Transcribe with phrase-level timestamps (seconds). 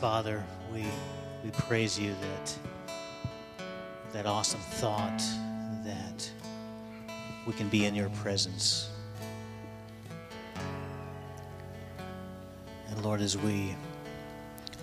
[0.00, 0.84] Father, we,
[1.42, 2.58] we praise you that
[4.12, 5.22] that awesome thought
[5.84, 6.30] that
[7.46, 8.90] we can be in your presence.
[12.88, 13.74] And Lord, as we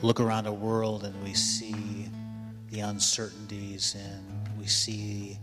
[0.01, 2.09] look around the world and we see
[2.71, 5.37] the uncertainties and we see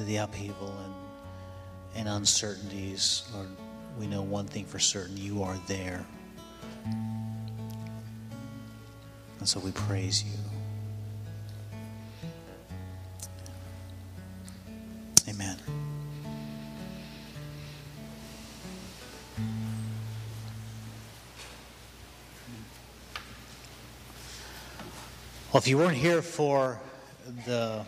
[0.00, 0.94] the upheaval and,
[1.96, 3.48] and uncertainties, Lord,
[3.98, 6.04] we know one thing for certain you are there.
[9.44, 10.38] And so we praise you.
[15.28, 15.58] Amen.
[25.52, 26.80] Well, if you weren't here for
[27.44, 27.84] the,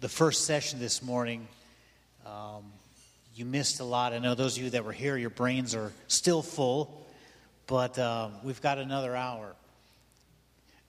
[0.00, 1.46] the first session this morning,
[2.24, 2.64] um,
[3.34, 4.14] you missed a lot.
[4.14, 7.06] I know those of you that were here, your brains are still full,
[7.66, 9.54] but uh, we've got another hour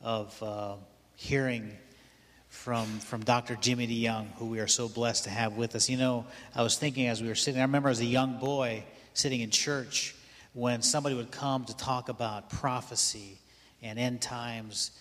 [0.02, 0.76] of uh,
[1.16, 1.72] hearing
[2.48, 3.56] from, from Dr.
[3.56, 5.90] Jimmy DeYoung, who we are so blessed to have with us.
[5.90, 8.84] You know, I was thinking as we were sitting, I remember as a young boy
[9.14, 10.16] sitting in church
[10.54, 13.38] when somebody would come to talk about prophecy
[13.82, 14.92] and end times,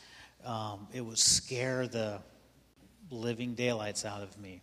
[0.44, 2.20] um, it would scare the
[3.10, 4.60] living daylights out of me.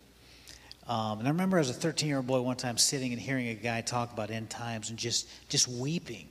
[0.86, 3.48] Um, and I remember as a 13 year old boy one time sitting and hearing
[3.48, 6.28] a guy talk about end times and just, just weeping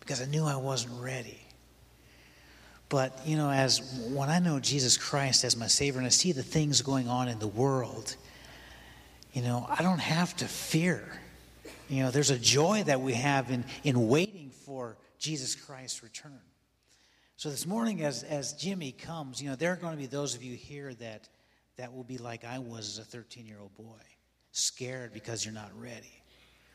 [0.00, 1.38] because I knew I wasn't ready.
[2.88, 6.32] But, you know, as when I know Jesus Christ as my Savior and I see
[6.32, 8.16] the things going on in the world,
[9.32, 11.20] you know, I don't have to fear.
[11.88, 16.40] You know, there's a joy that we have in, in waiting for Jesus Christ's return.
[17.36, 20.34] So this morning, as, as Jimmy comes, you know, there are going to be those
[20.34, 21.28] of you here that,
[21.76, 24.00] that will be like I was as a 13 year old boy,
[24.52, 26.22] scared because you're not ready.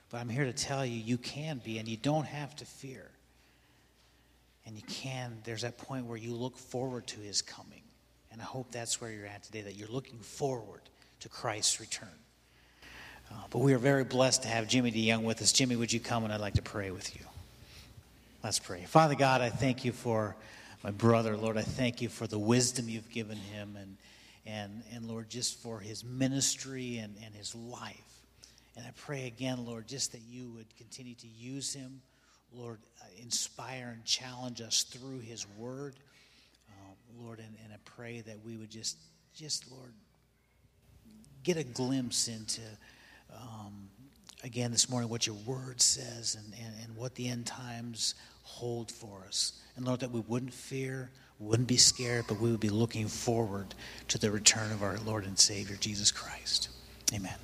[0.09, 3.09] But I'm here to tell you, you can be, and you don't have to fear.
[4.65, 7.81] And you can, there's that point where you look forward to his coming.
[8.31, 10.81] And I hope that's where you're at today, that you're looking forward
[11.19, 12.09] to Christ's return.
[13.31, 15.51] Uh, but we are very blessed to have Jimmy DeYoung with us.
[15.51, 17.25] Jimmy, would you come and I'd like to pray with you?
[18.43, 18.83] Let's pray.
[18.85, 20.35] Father God, I thank you for
[20.83, 21.37] my brother.
[21.37, 23.97] Lord, I thank you for the wisdom you've given him and,
[24.45, 28.21] and, and Lord, just for his ministry and, and his life.
[28.75, 32.01] And I pray again, Lord, just that you would continue to use him
[32.55, 35.95] Lord, uh, inspire and challenge us through His Word.
[36.69, 38.97] Uh, Lord, and, and I pray that we would just,
[39.35, 39.91] just Lord,
[41.43, 42.61] get a glimpse into,
[43.35, 43.89] um,
[44.43, 48.91] again, this morning, what your Word says and, and, and what the end times hold
[48.91, 49.61] for us.
[49.75, 51.09] And Lord, that we wouldn't fear,
[51.39, 53.73] wouldn't be scared, but we would be looking forward
[54.09, 56.69] to the return of our Lord and Savior, Jesus Christ.
[57.13, 57.35] Amen.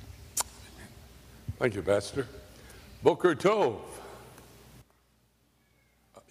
[1.58, 2.26] Thank you, Pastor.
[3.02, 3.34] Boker.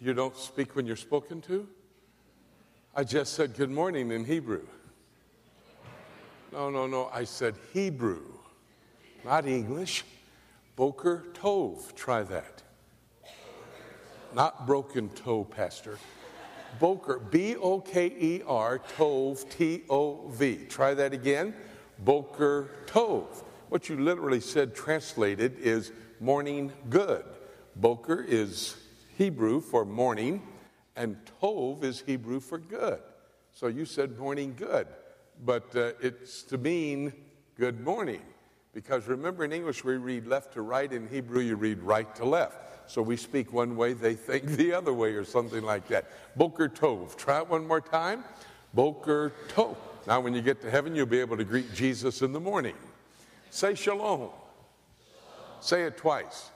[0.02, 1.68] You don't speak when you're spoken to?
[2.96, 4.66] I just said good morning in Hebrew.
[6.54, 7.10] No, no, no.
[7.14, 8.24] I said Hebrew,
[9.26, 10.06] not English.
[10.78, 11.94] Boker Tov.
[11.96, 12.64] Try that.
[14.34, 16.00] Not broken toe, Pastor.
[16.80, 20.66] Boker, B O K E R, Tov, T O V.
[20.70, 21.54] Try that again.
[22.00, 23.44] Boker Tov.
[23.68, 27.26] What you literally said translated is morning good.
[27.76, 28.78] Boker is
[29.20, 30.42] Hebrew for morning,
[30.96, 33.02] and Tov is Hebrew for good.
[33.52, 34.88] So you said morning good,
[35.44, 37.12] but uh, it's to mean
[37.58, 38.22] good morning.
[38.74, 40.90] Because remember, in English, we read left to right.
[40.90, 42.90] In Hebrew, you read right to left.
[42.90, 46.06] So we speak one way, they think the other way, or something like that.
[46.38, 47.18] Boker Tov.
[47.18, 48.24] Try it one more time.
[48.74, 49.76] Boker Tov.
[50.08, 52.76] Now, when you get to heaven, you'll be able to greet Jesus in the morning.
[53.50, 54.20] Say shalom.
[54.20, 54.30] shalom.
[55.60, 56.52] Say it twice.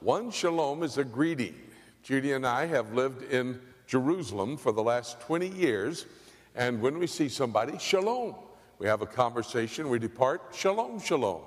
[0.00, 1.56] One shalom is a greeting.
[2.04, 6.06] Judy and I have lived in Jerusalem for the last 20 years,
[6.54, 8.36] and when we see somebody, shalom.
[8.78, 11.42] We have a conversation, we depart, shalom, shalom.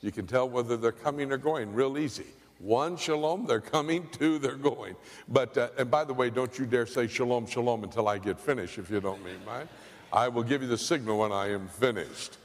[0.00, 2.26] You can tell whether they're coming or going real easy.
[2.58, 4.96] One shalom, they're coming, two, they're going.
[5.28, 8.40] But, uh, and by the way, don't you dare say shalom, shalom until I get
[8.40, 9.68] finished, if you don't mean mind.
[10.12, 12.38] I will give you the signal when I am finished.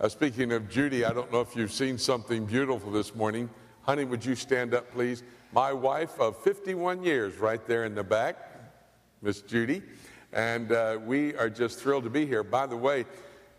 [0.00, 3.50] Uh, speaking of Judy, I don't know if you've seen something beautiful this morning.
[3.84, 5.22] Honey, would you stand up, please?
[5.52, 8.36] My wife of 51 years, right there in the back,
[9.20, 9.82] Miss Judy.
[10.32, 12.42] And uh, we are just thrilled to be here.
[12.42, 13.04] By the way,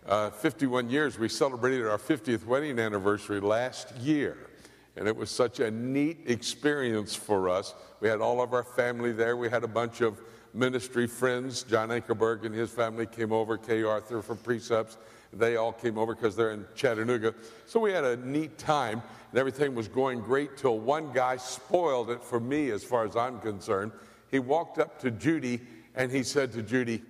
[0.08, 4.50] uh, 51 years, we celebrated our 50th wedding anniversary last year.
[4.96, 7.76] And it was such a neat experience for us.
[8.00, 9.38] We had all of our family there.
[9.38, 10.20] We had a bunch of
[10.56, 11.62] ministry friends.
[11.62, 14.98] John Ankerberg and his family came over, Kay Arthur from Precepts.
[15.34, 17.34] They all came over because they're in Chattanooga.
[17.66, 19.02] So we had a neat time
[19.32, 23.16] and everything was going great till one guy spoiled it for me as far as
[23.16, 23.92] I'm concerned.
[24.32, 25.62] he walked up to Judy
[25.96, 27.04] and he said to Judy,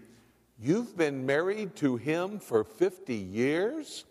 [0.58, 4.06] You've been married to him for 50 years?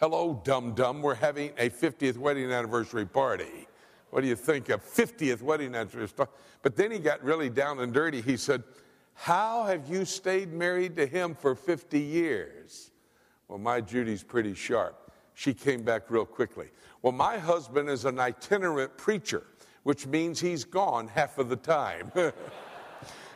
[0.00, 1.02] Hello, dum dum.
[1.02, 3.68] We're having a 50th wedding anniversary party.
[4.10, 4.68] What do you think?
[4.70, 6.16] A 50th wedding anniversary.
[6.16, 6.32] Party.
[6.62, 8.20] But then he got really down and dirty.
[8.20, 8.62] He said,
[9.12, 12.90] How have you stayed married to him for 50 years?
[13.48, 15.12] Well, my Judy's pretty sharp.
[15.34, 16.68] She came back real quickly.
[17.02, 19.44] Well, my husband is an itinerant preacher,
[19.82, 22.12] which means he's gone half of the time.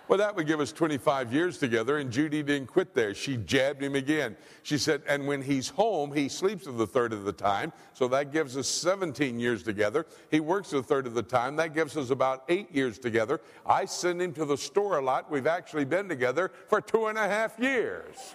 [0.09, 3.15] Well, that would give us 25 years together, and Judy didn't quit there.
[3.15, 4.39] She jabbed him again.
[4.63, 8.33] She said, and when he's home, he sleeps a third of the time, so that
[8.33, 10.07] gives us 17 years together.
[10.31, 13.43] He works a third of the time, that gives us about eight years together.
[13.67, 15.31] I send him to the store a lot.
[15.31, 18.35] We've actually been together for two and a half years.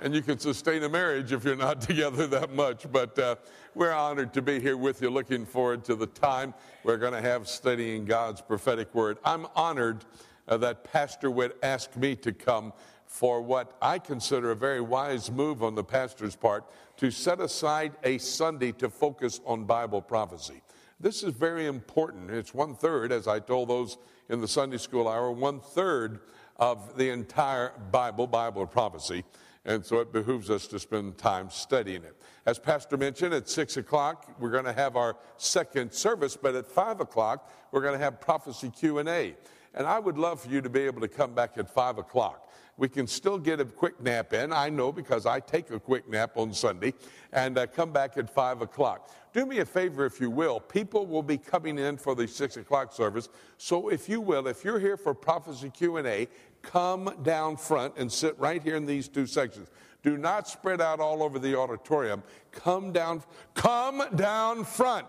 [0.00, 2.90] And you can sustain a marriage if you're not together that much.
[2.90, 3.36] But uh,
[3.74, 7.22] we're honored to be here with you, looking forward to the time we're going to
[7.22, 9.18] have studying God's prophetic word.
[9.24, 10.04] I'm honored
[10.48, 12.72] uh, that pastor would ask me to come
[13.06, 16.64] for what I consider a very wise move on the pastor's part
[16.96, 20.62] to set aside a Sunday to focus on Bible prophecy.
[21.00, 22.30] This is very important.
[22.30, 23.98] It's one third, as I told those
[24.28, 26.20] in the Sunday school hour, one third
[26.56, 29.24] of the entire Bible, Bible prophecy.
[29.66, 32.14] And so it behooves us to spend time studying it.
[32.44, 36.66] As Pastor mentioned, at 6 o'clock, we're going to have our second service, but at
[36.66, 39.34] 5 o'clock, we're going to have prophecy Q&A.
[39.74, 42.50] And I would love for you to be able to come back at 5 o'clock.
[42.76, 44.52] We can still get a quick nap in.
[44.52, 46.92] I know because I take a quick nap on Sunday
[47.32, 49.10] and uh, come back at 5 o'clock.
[49.32, 50.60] Do me a favor, if you will.
[50.60, 53.28] People will be coming in for the 6 o'clock service.
[53.58, 56.28] So if you will, if you're here for prophecy Q&A,
[56.64, 59.68] come down front and sit right here in these two sections.
[60.02, 62.22] Do not spread out all over the auditorium.
[62.52, 63.22] Come down,
[63.54, 65.06] come down front.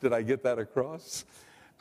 [0.00, 1.24] Did I get that across?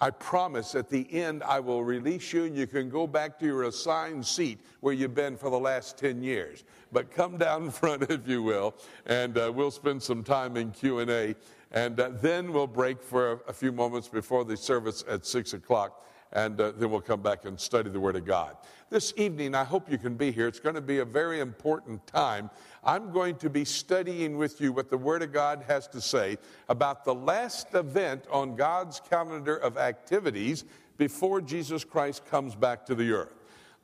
[0.01, 3.45] I promise at the end I will release you and you can go back to
[3.45, 6.63] your assigned seat where you've been for the last 10 years.
[6.92, 8.75] But come down front if you will
[9.06, 11.36] and uh, we'll spend some time in Q&A
[11.72, 16.06] and uh, then we'll break for a, few moments before the service at 6 o'clock
[16.31, 18.56] and uh, then we'll come back and study the Word of God.
[18.91, 20.47] This evening, I hope you can be here.
[20.47, 22.50] It's going to be a very important time.
[22.83, 26.39] I'm going to be studying with you what the Word of God has to say
[26.69, 30.65] about the last event on God's calendar of activities
[30.97, 33.36] before Jesus Christ comes back to the earth.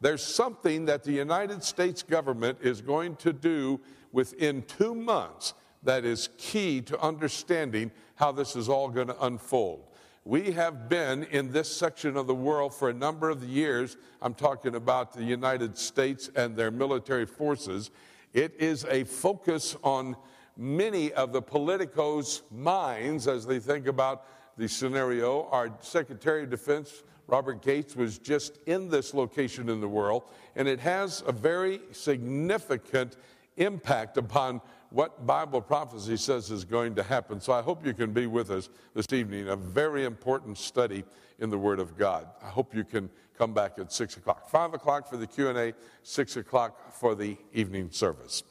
[0.01, 3.79] There's something that the United States government is going to do
[4.11, 5.53] within two months
[5.83, 9.83] that is key to understanding how this is all going to unfold.
[10.27, 13.95] We have been in this section of the world for a number of years.
[14.23, 17.91] I'm talking about the United States and their military forces.
[18.33, 20.15] It is a focus on
[20.57, 24.25] many of the politicos' minds as they think about
[24.57, 25.47] the scenario.
[25.51, 30.23] Our Secretary of Defense, Robert Gates, was just in this location in the world,
[30.55, 33.17] and it has a very significant
[33.57, 34.59] impact upon
[34.95, 37.41] what Bible prophecy says is going to happen.
[37.41, 39.49] So I hope you can be with us this evening.
[39.49, 41.03] A very important study
[41.39, 42.27] in the Word of God.
[42.41, 44.49] I hope you can come back at six o'clock.
[44.49, 45.73] Five o'clock for the Q and A.
[46.03, 48.43] Six o'clock for the evening service.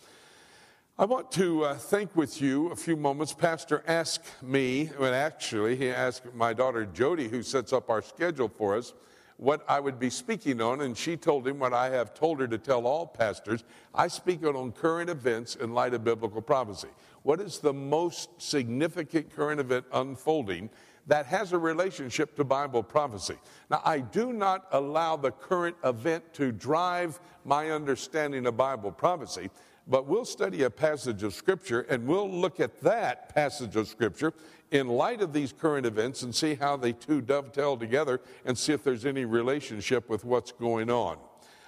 [0.99, 3.33] I want to uh, think with you a few moments.
[3.33, 8.51] Pastor asked me, well, actually, he asked my daughter Jody, who sets up our schedule
[8.51, 8.93] for us
[9.37, 12.47] what I would be speaking on, and she told him what I have told her
[12.47, 13.65] to tell all pastors.
[13.95, 16.89] I speak on current events in light of biblical prophecy.
[17.23, 20.71] What is the most significant current event unfolding
[21.07, 23.37] that has a relationship to Bible prophecy?
[23.71, 29.51] Now, I do not allow the current event to drive my understanding of Bible prophecy.
[29.87, 34.33] But we'll study a passage of Scripture and we'll look at that passage of Scripture
[34.75, 38.73] in light of these current events and see how they two dovetail together and see
[38.73, 41.17] if there's any relationship with what's going on.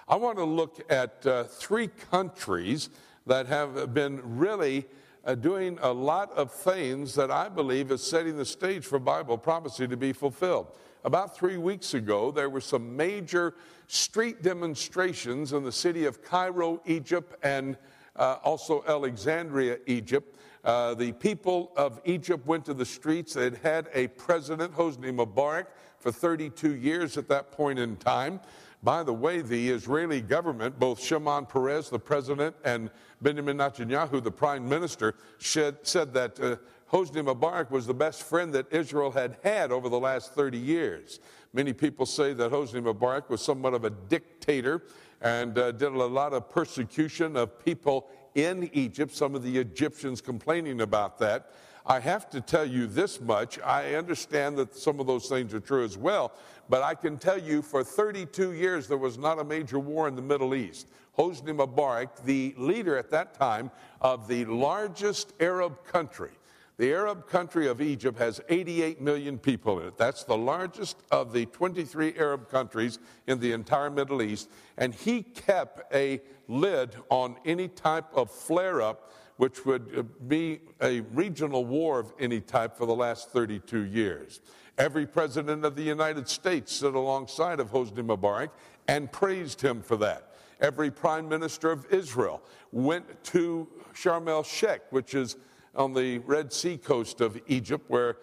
[0.09, 2.91] I want to look at uh, three countries
[3.27, 4.87] that have been really
[5.25, 9.39] uh, doing a lot of things that I believe is setting the stage for Bible
[9.39, 10.67] prophecy to be fulfilled.
[11.05, 13.55] About three weeks ago, there were some major
[13.87, 17.77] street demonstrations in the city of Cairo, Egypt, and
[18.17, 20.36] uh, also Alexandria, Egypt.
[20.67, 23.35] Uh, the people of Egypt went to the streets.
[23.35, 25.67] They had had a president, Hosni Mubarak,
[26.01, 28.41] for 32 years at that point in time.
[28.83, 32.91] By the way, the Israeli government, both Shimon Peres, the president, and
[33.23, 36.57] Benjamin Netanyahu, the prime minister, said, said that uh,
[36.93, 41.21] Hosni Mubarak was the best friend that Israel had had over the last 30 years.
[41.53, 44.83] Many people say that Hosni Mubarak was somewhat of a dictator
[45.21, 50.21] and uh, did a lot of persecution of people in Egypt, some of the Egyptians
[50.21, 51.51] complaining about that.
[51.87, 53.59] I have to tell you this much.
[53.61, 56.33] I understand that some of those things are true as well,
[56.69, 60.17] but I can tell you for 32 years there was not a major war in
[60.17, 60.89] the Middle East.
[61.19, 63.71] Hosni Mubarak, the leader at that time
[64.03, 66.33] of the largest Arab country,
[66.79, 69.97] the Arab country of Egypt has 88 million people in it.
[69.97, 74.51] That's the largest of the 23 Arab countries in the entire Middle East.
[74.77, 80.61] And he kept a lid on any type of flare up, which would uh, be
[80.83, 84.41] a regional war of any type for the last 32 years.
[84.77, 88.51] Every president of the United States stood alongside of Hosni Mubarak
[88.87, 90.35] and praised him for that.
[90.61, 95.37] Every prime minister of Israel went to Sharm el Sheikh, which is
[95.77, 98.17] on the Red Sea coast of Egypt, where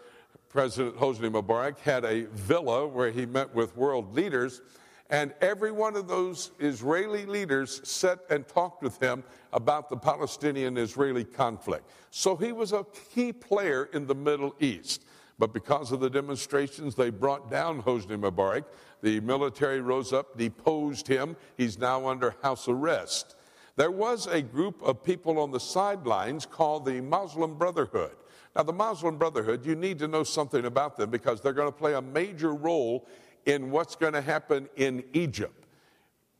[0.49, 4.61] President Hosni Mubarak had a villa where he met with world leaders.
[5.09, 10.77] And every one of those Israeli leaders sat and talked with him about the Palestinian
[10.77, 11.89] Israeli conflict.
[12.09, 15.05] So he was a key player in the Middle East.
[15.39, 18.65] But because of the demonstrations, they brought down Hosni Mubarak.
[19.01, 21.35] The military rose up, deposed him.
[21.57, 23.35] He's now under house arrest.
[23.75, 28.15] There was a group of people on the sidelines called the Muslim Brotherhood.
[28.55, 31.77] Now, the Muslim Brotherhood, you need to know something about them because they're going to
[31.77, 33.07] play a major role
[33.45, 35.65] in what's going to happen in Egypt.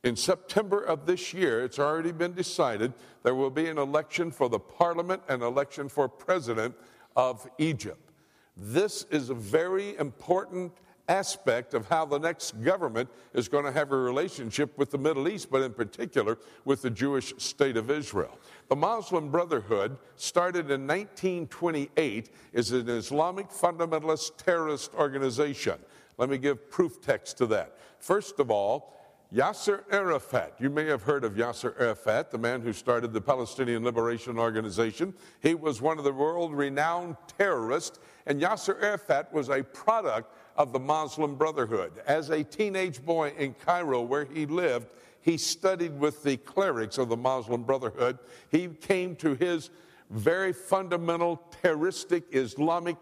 [0.04, 4.48] In September of this year, it's already been decided there will be an election for
[4.48, 6.74] the parliament and election for president
[7.16, 8.12] of Egypt.
[8.56, 10.72] This is a very important
[11.08, 15.28] aspect of how the next government is going to have a relationship with the Middle
[15.28, 18.38] East, but in particular with the Jewish state of Israel.
[18.68, 25.78] The Muslim Brotherhood, started in 1928, is an Islamic fundamentalist terrorist organization.
[26.16, 27.76] Let me give proof text to that.
[27.98, 28.94] First of all,
[29.34, 30.54] Yasser Arafat.
[30.60, 35.12] You may have heard of Yasser Arafat, the man who started the Palestinian Liberation Organization.
[35.40, 40.72] He was one of the world renowned terrorists, and Yasser Arafat was a product of
[40.72, 42.00] the Muslim Brotherhood.
[42.06, 44.86] As a teenage boy in Cairo, where he lived,
[45.20, 48.18] he studied with the clerics of the Muslim Brotherhood.
[48.50, 49.70] He came to his
[50.10, 52.96] very fundamental terroristic Islamic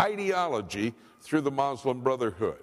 [0.00, 2.60] ideology through the Muslim Brotherhood.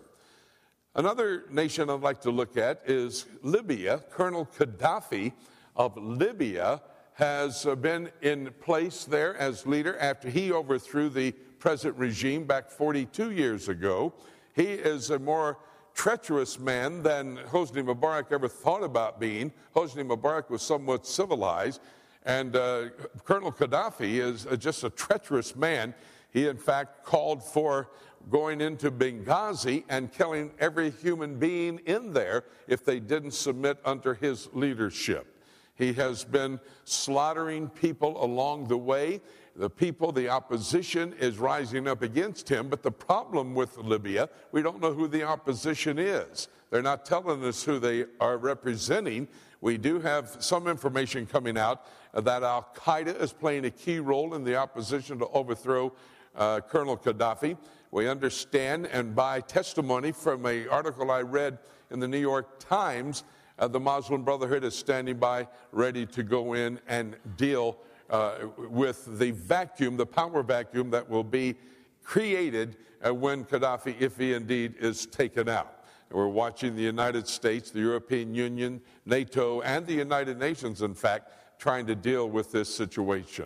[0.96, 4.04] Another nation I'd like to look at is Libya.
[4.10, 5.34] Colonel Gaddafi
[5.76, 6.82] of Libya
[7.14, 12.72] has uh, been in place there as leader after he overthrew the present regime back
[12.72, 14.14] 42 years ago.
[14.56, 15.60] He is a more
[16.00, 19.52] treacherous man than Hosni Mubarak ever thought about being.
[19.76, 21.82] Hosni Mubarak was somewhat civilized,
[22.24, 22.86] and uh,
[23.26, 25.94] Colonel Gaddafi is uh, just a treacherous man.
[26.32, 27.90] He, in fact, called for
[28.32, 34.14] going into Benghazi and killing every human being in there if they didn't submit under
[34.14, 35.44] his leadership.
[35.76, 39.20] He has been slaughtering people along the way.
[39.60, 42.70] The people, the opposition is rising up against him.
[42.70, 46.48] But the problem with Libya, we don't know who the opposition is.
[46.70, 49.28] They're not telling us who they are representing.
[49.60, 54.34] We do have some information coming out that Al Qaeda is playing a key role
[54.34, 55.92] in the opposition to overthrow
[56.38, 57.58] uh, Colonel Gaddafi.
[57.92, 61.60] We understand, and by testimony from an article I read
[61.92, 63.26] in the New York Times,
[63.58, 67.78] uh, the Muslim Brotherhood is standing by, ready to go in and deal
[68.10, 71.56] uh, with the vacuum, the power vacuum that will be
[72.04, 75.84] created uh, when Gaddafi, if he indeed is taken out.
[76.12, 81.32] We're watching the United States, the European Union, NATO, and the United Nations, in fact,
[81.60, 83.46] trying to deal with this situation.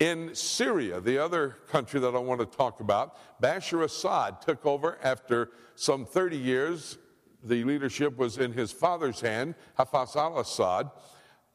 [0.00, 4.98] In Syria, the other country that I want to talk about, Bashar Assad took over
[5.02, 6.98] after some 30 years.
[7.44, 10.90] The leadership was in his father's hand, Hafez al Assad.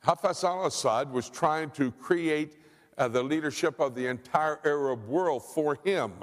[0.06, 2.58] Hafez al Assad was trying to create
[2.98, 6.14] uh, the leadership of the entire Arab world for him.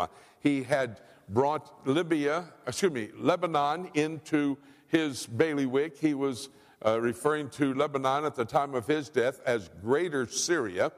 [0.41, 5.99] He had brought Libya, excuse me, Lebanon into his bailiwick.
[5.99, 6.49] He was
[6.85, 10.93] uh, referring to Lebanon at the time of his death as Greater Syria.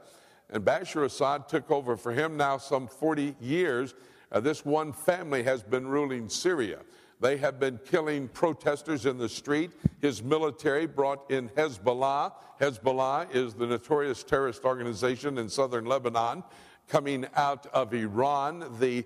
[0.50, 3.94] And Bashar Assad took over for him now some 40 years.
[4.30, 6.80] Uh, this one family has been ruling Syria.
[7.20, 9.70] They have been killing protesters in the street.
[10.00, 12.32] His military brought in Hezbollah.
[12.60, 16.44] Hezbollah is the notorious terrorist organization in southern Lebanon
[16.88, 18.66] coming out of Iran.
[18.78, 19.04] The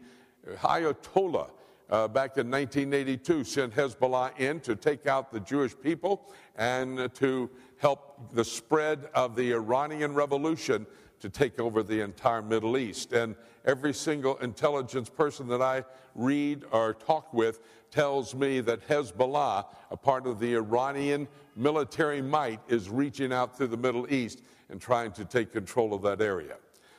[0.57, 1.51] Ayatollah
[1.91, 7.51] uh, back in 1982 sent Hezbollah in to take out the Jewish people and to
[7.79, 10.87] help the spread of the Iranian Revolution
[11.21, 13.13] to take over the entire Middle East.
[13.13, 17.61] And every single intelligence person that I read or talk with
[17.91, 23.69] tells me that Hezbollah, a part of the Iranian military might, is reaching out through
[23.69, 26.57] the Middle East and trying to take control of that area.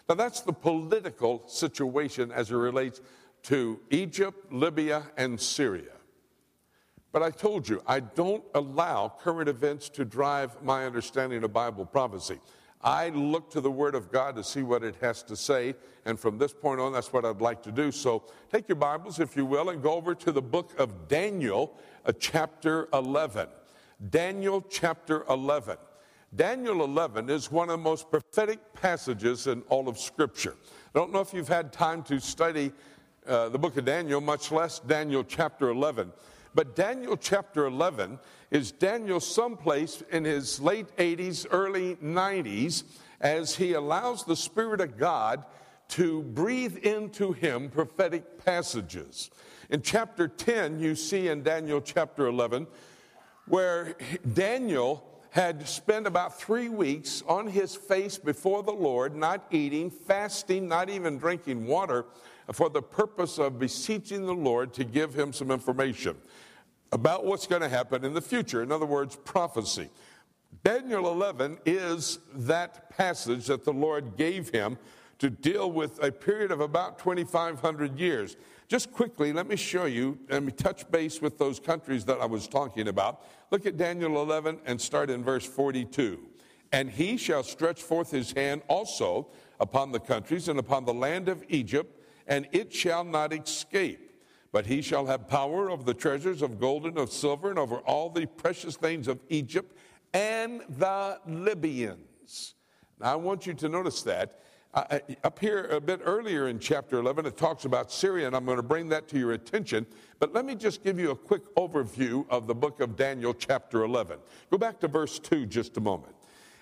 [0.10, 3.02] Now, that's the political situation as it relates
[3.44, 5.94] to Egypt, Libya, and Syria.
[7.12, 11.86] But I told you, I don't allow current events to drive my understanding of Bible
[11.86, 12.40] prophecy.
[12.84, 16.20] I look to the Word of God to see what it has to say, and
[16.20, 17.92] from this point on, that's what I'd like to do.
[17.92, 21.78] So take your Bibles, if you will, and go over to the book of Daniel,
[22.06, 23.48] uh, chapter 11.
[24.10, 25.78] Daniel, chapter 11.
[26.36, 30.56] Daniel 11 is one of the most prophetic passages in all of Scripture.
[30.96, 32.72] I don't know if you've had time to study
[33.28, 36.12] uh, the book of Daniel, much less Daniel chapter 11.
[36.54, 42.84] But Daniel chapter 11 is Daniel someplace in his late 80s, early 90s,
[43.22, 45.46] as he allows the Spirit of God
[45.90, 49.30] to breathe into him prophetic passages.
[49.70, 52.68] In chapter 10, you see in Daniel chapter 11,
[53.46, 53.96] where
[54.34, 60.68] Daniel had spent about three weeks on his face before the Lord, not eating, fasting,
[60.68, 62.06] not even drinking water,
[62.52, 66.18] for the purpose of beseeching the Lord to give him some information
[66.92, 68.62] about what's going to happen in the future.
[68.62, 69.90] In other words, prophecy.
[70.64, 74.78] Daniel 11 is that passage that the Lord gave him
[75.20, 78.36] to deal with a period of about 2,500 years.
[78.68, 82.26] Just quickly, let me show you, let me touch base with those countries that I
[82.26, 83.24] was talking about.
[83.52, 86.20] Look at Daniel 11 and start in verse 42.
[86.72, 89.28] And he shall stretch forth his hand also
[89.60, 94.11] upon the countries and upon the land of Egypt and it shall not escape.
[94.52, 97.78] But he shall have power over the treasures of gold and of silver, and over
[97.78, 99.78] all the precious things of Egypt
[100.14, 102.56] and the Libyans.
[103.00, 104.40] Now, I want you to notice that.
[104.74, 108.46] Uh, up here a bit earlier in chapter 11, it talks about Syria, and I'm
[108.46, 109.86] going to bring that to your attention.
[110.20, 113.84] But let me just give you a quick overview of the book of Daniel, chapter
[113.84, 114.18] 11.
[114.50, 116.16] Go back to verse 2 just a moment.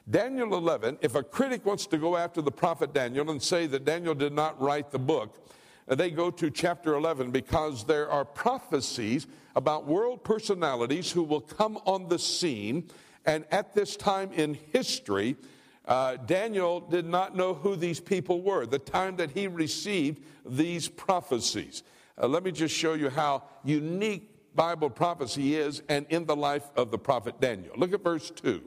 [0.09, 3.85] Daniel 11, if a critic wants to go after the prophet Daniel and say that
[3.85, 5.47] Daniel did not write the book,
[5.97, 9.25] they go to chapter 11 because there are prophecies
[9.55, 12.87] about world personalities who will come on the scene.
[13.25, 15.35] And at this time in history,
[15.85, 20.87] uh, Daniel did not know who these people were, the time that he received these
[20.87, 21.83] prophecies.
[22.21, 26.69] Uh, let me just show you how unique Bible prophecy is and in the life
[26.75, 27.73] of the prophet Daniel.
[27.75, 28.61] Look at verse 2.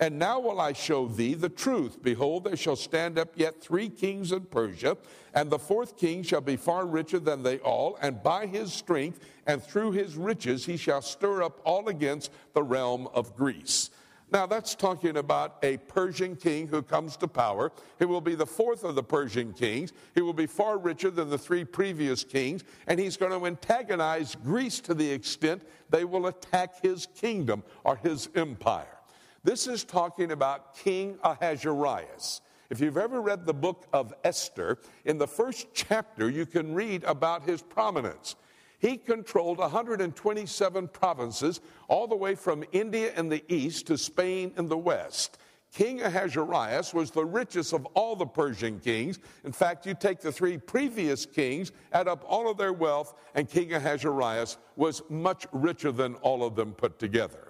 [0.00, 2.02] And now will I show thee the truth.
[2.02, 4.96] Behold, there shall stand up yet three kings in Persia,
[5.34, 9.18] and the fourth king shall be far richer than they all, and by his strength
[9.46, 13.90] and through his riches he shall stir up all against the realm of Greece.
[14.30, 17.72] Now, that's talking about a Persian king who comes to power.
[17.98, 19.94] He will be the fourth of the Persian kings.
[20.14, 24.36] He will be far richer than the three previous kings, and he's going to antagonize
[24.44, 28.97] Greece to the extent they will attack his kingdom or his empire.
[29.44, 32.40] This is talking about King Ahasuerus.
[32.70, 37.04] If you've ever read the book of Esther, in the first chapter, you can read
[37.04, 38.34] about his prominence.
[38.80, 44.68] He controlled 127 provinces, all the way from India in the east to Spain in
[44.68, 45.38] the west.
[45.72, 49.18] King Ahasuerus was the richest of all the Persian kings.
[49.44, 53.48] In fact, you take the three previous kings, add up all of their wealth, and
[53.48, 57.47] King Ahasuerus was much richer than all of them put together.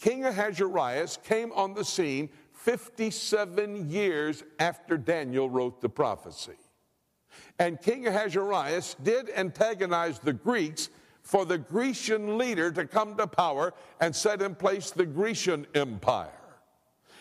[0.00, 6.56] King Ahasuerus came on the scene 57 years after Daniel wrote the prophecy.
[7.58, 10.88] And King Ahasuerus did antagonize the Greeks
[11.22, 16.30] for the Grecian leader to come to power and set in place the Grecian Empire.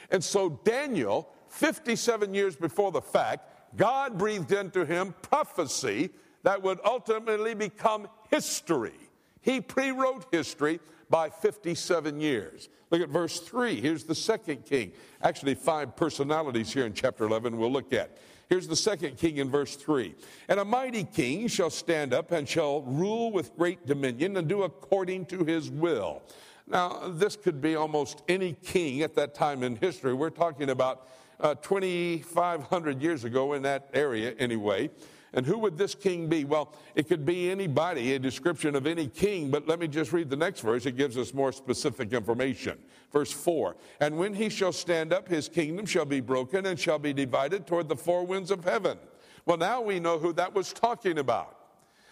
[0.09, 6.09] And so Daniel, 57 years before the fact, God breathed into him prophecy
[6.43, 8.93] that would ultimately become history.
[9.41, 12.69] He pre wrote history by 57 years.
[12.91, 13.79] Look at verse 3.
[13.79, 14.91] Here's the second king.
[15.21, 18.17] Actually, five personalities here in chapter 11 we'll look at.
[18.49, 20.15] Here's the second king in verse 3.
[20.47, 24.63] And a mighty king shall stand up and shall rule with great dominion and do
[24.63, 26.23] according to his will.
[26.65, 30.13] Now, this could be almost any king at that time in history.
[30.13, 31.07] We're talking about
[31.39, 34.89] uh, 2,500 years ago in that area, anyway.
[35.33, 36.45] And who would this king be?
[36.45, 40.29] Well, it could be anybody, a description of any king, but let me just read
[40.29, 40.85] the next verse.
[40.85, 42.79] It gives us more specific information.
[43.11, 46.99] Verse 4 And when he shall stand up, his kingdom shall be broken and shall
[46.99, 48.97] be divided toward the four winds of heaven.
[49.45, 51.55] Well, now we know who that was talking about.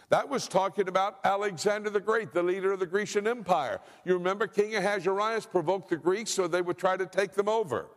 [0.09, 3.81] That was talking about Alexander the Great, the leader of the Grecian Empire.
[4.05, 7.87] You remember King Ahasuerus provoked the Greeks so they would try to take them over.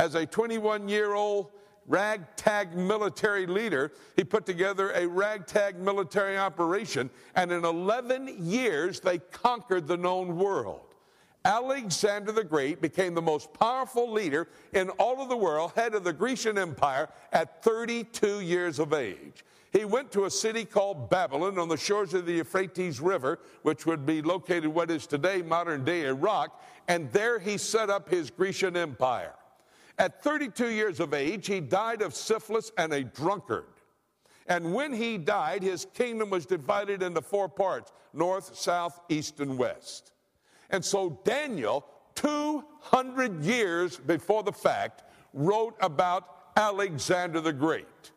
[0.00, 1.50] As a 21 year old
[1.88, 3.92] ragtag military leader.
[4.14, 10.36] He put together a ragtag military operation, and in 11 years, they conquered the known
[10.36, 10.82] world.
[11.44, 16.04] Alexander the Great became the most powerful leader in all of the world, head of
[16.04, 19.44] the Grecian Empire, at 32 years of age.
[19.72, 23.86] He went to a city called Babylon on the shores of the Euphrates River, which
[23.86, 28.30] would be located what is today modern day Iraq, and there he set up his
[28.30, 29.34] Grecian Empire.
[29.98, 33.64] At 32 years of age, he died of syphilis and a drunkard.
[34.46, 39.58] And when he died, his kingdom was divided into four parts north, south, east, and
[39.58, 40.12] west.
[40.70, 41.84] And so Daniel,
[42.14, 48.12] 200 years before the fact, wrote about Alexander the Great.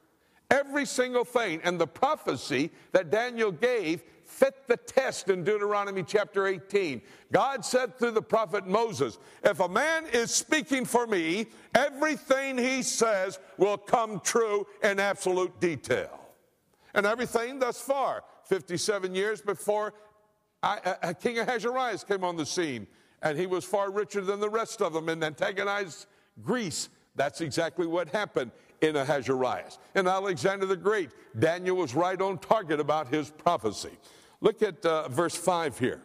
[0.49, 4.03] Every single thing and the prophecy that Daniel gave
[4.41, 6.99] fit the test in Deuteronomy chapter 18.
[7.31, 12.81] God said through the prophet Moses, If a man is speaking for me, everything he
[12.81, 16.19] says will come true in absolute detail.
[16.95, 19.93] And everything thus far, 57 years before
[20.63, 22.87] I, uh, uh, King Ahasuerus came on the scene,
[23.21, 26.07] and he was far richer than the rest of them and antagonized
[26.43, 26.89] Greece.
[27.15, 28.51] That's exactly what happened
[28.81, 29.77] in Ahasuerus.
[29.93, 33.97] And Alexander the Great, Daniel was right on target about his prophecy.
[34.41, 36.01] Look at uh, verse 5 here.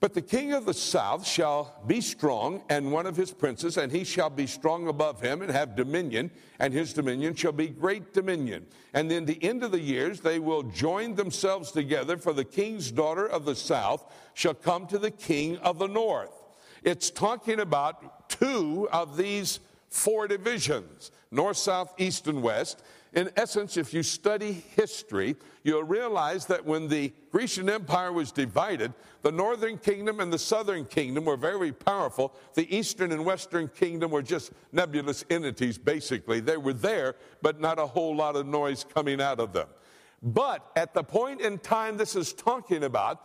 [0.00, 3.90] But the king of the south shall be strong, and one of his princes, and
[3.90, 8.14] he shall be strong above him, and have dominion, and his dominion shall be great
[8.14, 8.66] dominion.
[8.94, 12.92] And in the end of the years they will join themselves together, for the king's
[12.92, 16.30] daughter of the south shall come to the king of the north.
[16.84, 22.82] It's talking about two of these four divisions north, south, east, and west.
[23.14, 28.92] In essence, if you study history, you'll realize that when the Grecian Empire was divided,
[29.22, 32.34] the northern kingdom and the southern kingdom were very powerful.
[32.54, 36.40] The eastern and western kingdom were just nebulous entities, basically.
[36.40, 39.68] They were there, but not a whole lot of noise coming out of them.
[40.22, 43.24] But at the point in time this is talking about,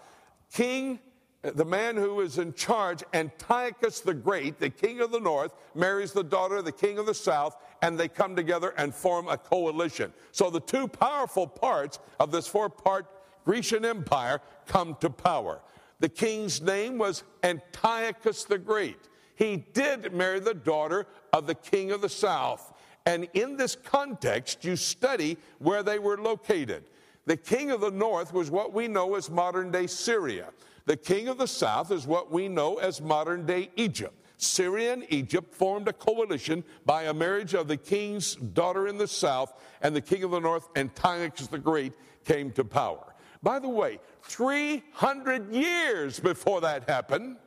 [0.51, 0.99] King
[1.43, 6.13] the man who is in charge, Antiochus the Great, the king of the north, marries
[6.13, 9.37] the daughter of the king of the south, and they come together and form a
[9.37, 10.13] coalition.
[10.31, 13.07] So the two powerful parts of this four part
[13.43, 15.59] Grecian empire come to power.
[15.99, 19.09] The king's name was Antiochus the Great.
[19.35, 22.73] He did marry the daughter of the king of the south.
[23.05, 26.85] And in this context, you study where they were located.
[27.25, 30.49] The king of the north was what we know as modern day Syria.
[30.85, 34.13] The king of the south is what we know as modern day Egypt.
[34.37, 39.07] Syria and Egypt formed a coalition by a marriage of the king's daughter in the
[39.07, 41.93] south and the king of the north, Antiochus the Great,
[42.25, 43.13] came to power.
[43.41, 47.37] By the way, 300 years before that happened,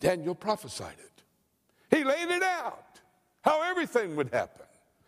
[0.00, 1.96] Daniel prophesied it.
[1.96, 3.00] He laid it out,
[3.42, 4.66] how everything would happen.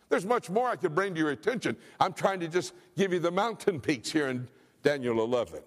[0.09, 1.75] There's much more I could bring to your attention.
[1.99, 4.47] I'm trying to just give you the mountain peaks here in
[4.83, 5.61] Daniel 11.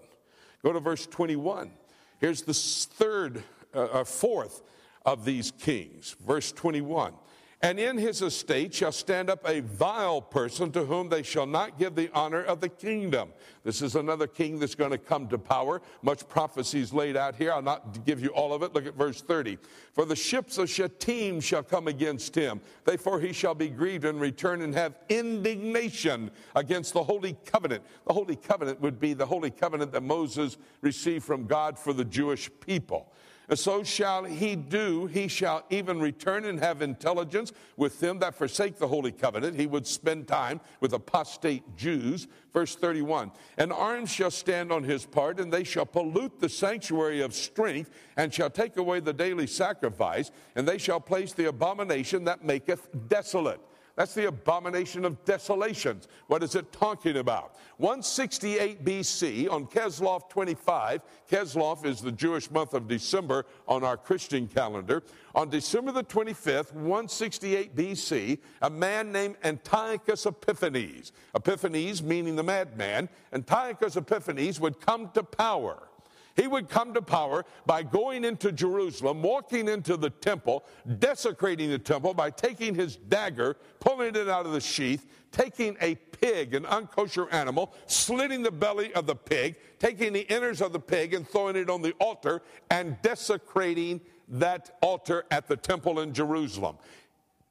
[0.63, 1.71] Go to verse 21.
[2.21, 3.43] Here's the third,
[3.75, 4.63] uh, uh, fourth
[5.07, 6.15] of these kings.
[6.27, 7.15] Verse 21.
[7.63, 11.79] And in his estate shall stand up a vile person to whom they shall not
[11.79, 13.35] give the honor of the kingdom.
[13.65, 15.83] This is another king that's going to come to power.
[16.01, 17.53] Much prophecy is laid out here.
[17.53, 18.75] I'll not give you all of it.
[18.75, 19.59] Look at verse 30.
[19.93, 22.63] For the ships of Shittim shall come against him.
[22.87, 27.83] Therefore he shall be grieved and return and have indignation against the holy covenant.
[28.07, 32.07] The holy covenant would be the holy covenant that Moses received from God for the
[32.07, 33.13] Jewish people.
[33.55, 35.07] So shall he do.
[35.07, 39.59] He shall even return and have intelligence with them that forsake the holy covenant.
[39.59, 42.29] He would spend time with apostate Jews.
[42.53, 47.23] Verse 31 And arms shall stand on his part, and they shall pollute the sanctuary
[47.23, 52.25] of strength, and shall take away the daily sacrifice, and they shall place the abomination
[52.25, 53.61] that maketh desolate.
[53.97, 56.09] That's the abomination of desolations.
[56.29, 57.57] What is it talking about?
[57.79, 64.49] 168 BC on Kislev 25, Kislev is the Jewish month of December on our Christian
[64.49, 65.03] calendar.
[65.35, 73.09] On December the 25th, 168 BC, a man named Antiochus Epiphanes, Epiphanes meaning the madman,
[73.33, 75.90] Antiochus Epiphanes would come to power.
[76.37, 80.65] He would come to power by going into Jerusalem, walking into the temple,
[80.99, 85.95] desecrating the temple by taking his dagger, pulling it out of the sheath, taking a
[85.95, 90.81] pig, an unkosher animal, slitting the belly of the pig, taking the innards of the
[90.81, 96.13] pig and throwing it on the altar, and desecrating that altar at the temple in
[96.13, 96.77] Jerusalem.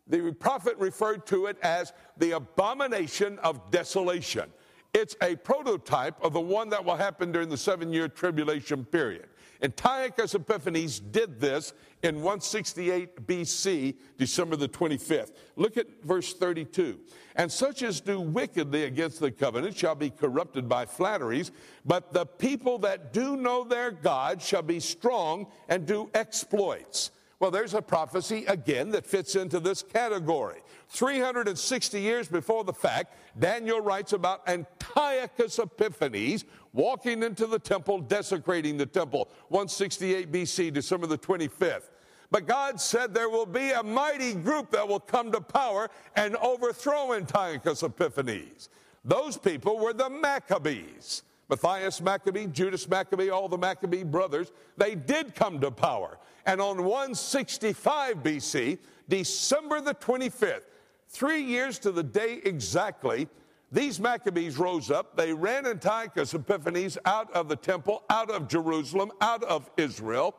[0.08, 4.52] The prophet referred to it as the abomination of desolation.
[4.94, 9.28] It's a prototype of the one that will happen during the seven year tribulation period.
[9.62, 15.34] Antiochus Epiphanes did this in 168 BC, December the 25th.
[15.58, 16.98] Look at verse 32.
[17.36, 21.52] And such as do wickedly against the covenant shall be corrupted by flatteries,
[21.86, 27.12] but the people that do know their God shall be strong and do exploits.
[27.40, 30.62] Well, there's a prophecy again that fits into this category.
[30.90, 38.76] 360 years before the fact, Daniel writes about Antiochus Epiphanes walking into the temple, desecrating
[38.76, 41.90] the temple, 168 BC, December the 25th.
[42.32, 46.36] But God said there will be a mighty group that will come to power and
[46.38, 48.70] overthrow Antiochus Epiphanes.
[49.04, 51.24] Those people were the Maccabees.
[51.50, 56.20] Matthias Maccabee, Judas Maccabee, all the Maccabee brothers, they did come to power.
[56.46, 60.62] And on 165 BC, December the 25th,
[61.10, 63.28] three years to the day exactly,
[63.72, 65.16] these Maccabees rose up.
[65.16, 70.36] They ran Antiochus Epiphanes out of the temple, out of Jerusalem, out of Israel,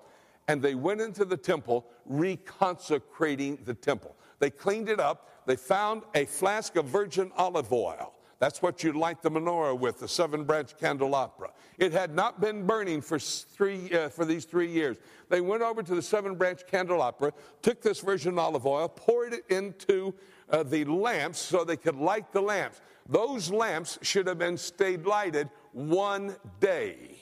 [0.49, 4.17] and they went into the temple, reconsecrating the temple.
[4.41, 5.47] They cleaned it up.
[5.47, 8.15] They found a flask of virgin olive oil.
[8.41, 11.51] That's what you light the menorah with, the seven branch candelabra.
[11.79, 14.97] It had not been burning for, three, uh, for these three years.
[15.29, 19.45] They went over to the seven branch candelabra, took this virgin olive oil, poured it
[19.51, 20.15] into
[20.51, 22.81] uh, the lamps so they could light the lamps.
[23.09, 27.17] Those lamps should have been stayed lighted one day.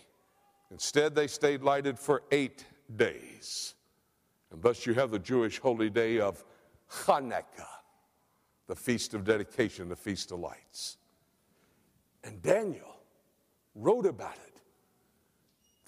[0.71, 2.65] Instead, they stayed lighted for eight
[2.97, 3.75] days.
[4.51, 6.45] And thus you have the Jewish holy day of
[6.91, 7.67] Hanukkah,
[8.67, 10.97] the feast of dedication, the feast of lights.
[12.25, 12.97] And Daniel
[13.75, 14.61] wrote about it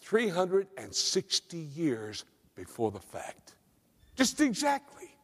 [0.00, 2.24] 360 years
[2.54, 3.54] before the fact.
[4.16, 5.14] Just exactly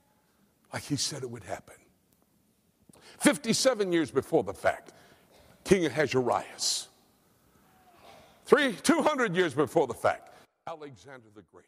[0.72, 1.76] like he said it would happen.
[3.18, 4.92] 57 years before the fact,
[5.64, 6.88] King Ahasuerus.
[8.44, 10.33] Three, 200 years before the fact,
[10.68, 11.66] Alexander the Great.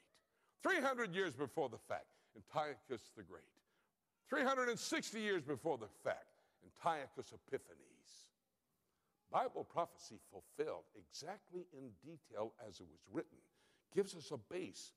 [0.63, 2.07] 300 years before the fact,
[2.37, 3.43] Antiochus the Great.
[4.29, 6.27] 360 years before the fact,
[6.65, 8.27] Antiochus Epiphanes.
[9.33, 13.39] Bible prophecy fulfilled exactly in detail as it was written
[13.95, 14.93] gives us a base,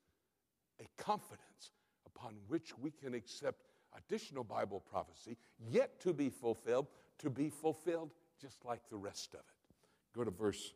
[0.79, 1.71] a confidence
[2.05, 3.65] upon which we can accept
[3.97, 5.37] additional Bible prophecy
[5.69, 6.87] yet to be fulfilled,
[7.19, 10.15] to be fulfilled just like the rest of it.
[10.15, 10.73] Go to verse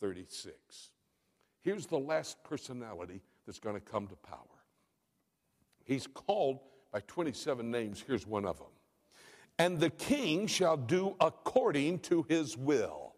[0.00, 0.90] 36.
[1.62, 4.38] Here's the last personality that's going to come to power.
[5.84, 6.60] He's called
[6.92, 8.04] by 27 names.
[8.06, 8.68] Here's one of them.
[9.58, 13.14] And the king shall do according to his will.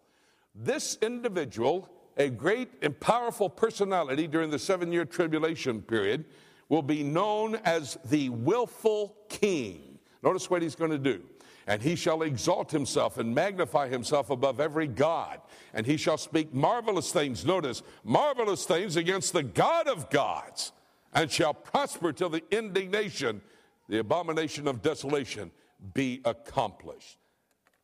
[0.54, 6.26] This individual, a great and powerful personality during the seven year tribulation period,
[6.68, 9.98] will be known as the willful king.
[10.22, 11.22] Notice what he's going to do.
[11.66, 15.40] And he shall exalt himself and magnify himself above every God.
[15.74, 20.72] And he shall speak marvelous things, notice, marvelous things against the God of gods,
[21.12, 23.42] and shall prosper till the indignation,
[23.88, 25.50] the abomination of desolation,
[25.92, 27.18] be accomplished.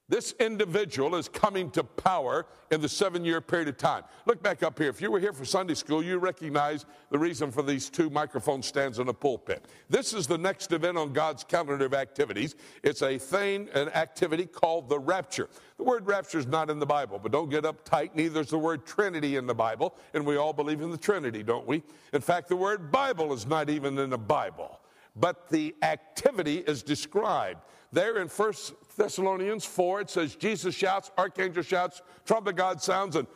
[0.07, 4.03] This individual is coming to power in the seven year period of time.
[4.27, 4.91] Look back up here.
[4.91, 8.63] If you were here for Sunday school, you recognize the reason for these two microphone
[8.63, 9.65] stands in the pulpit.
[9.89, 12.55] This is the next event on God's calendar of activities.
[12.83, 15.49] It's a thing, an activity called the rapture.
[15.79, 18.15] The word rapture is not in the Bible, but don't get uptight.
[18.15, 21.43] Neither is the word Trinity in the Bible, and we all believe in the Trinity,
[21.43, 21.83] don't we?
[22.13, 24.81] In fact, the word Bible is not even in the Bible,
[25.17, 27.61] but the activity is described.
[27.95, 28.53] There in 1
[28.97, 33.29] Thessalonians 4, it says, Jesus shouts, archangel shouts, trumpet God sounds, and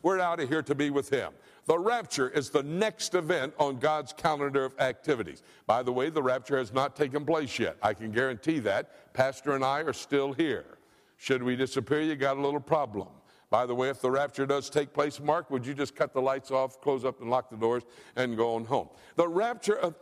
[0.00, 1.34] we're out of here to be with him.
[1.66, 5.42] The rapture is the next event on God's calendar of activities.
[5.66, 7.76] By the way, the rapture has not taken place yet.
[7.82, 9.12] I can guarantee that.
[9.12, 10.78] Pastor and I are still here.
[11.18, 13.08] Should we disappear, you got a little problem.
[13.50, 16.22] By the way, if the rapture does take place, Mark, would you just cut the
[16.22, 17.82] lights off, close up and lock the doors,
[18.16, 18.88] and go on home?
[19.16, 19.94] The rapture of,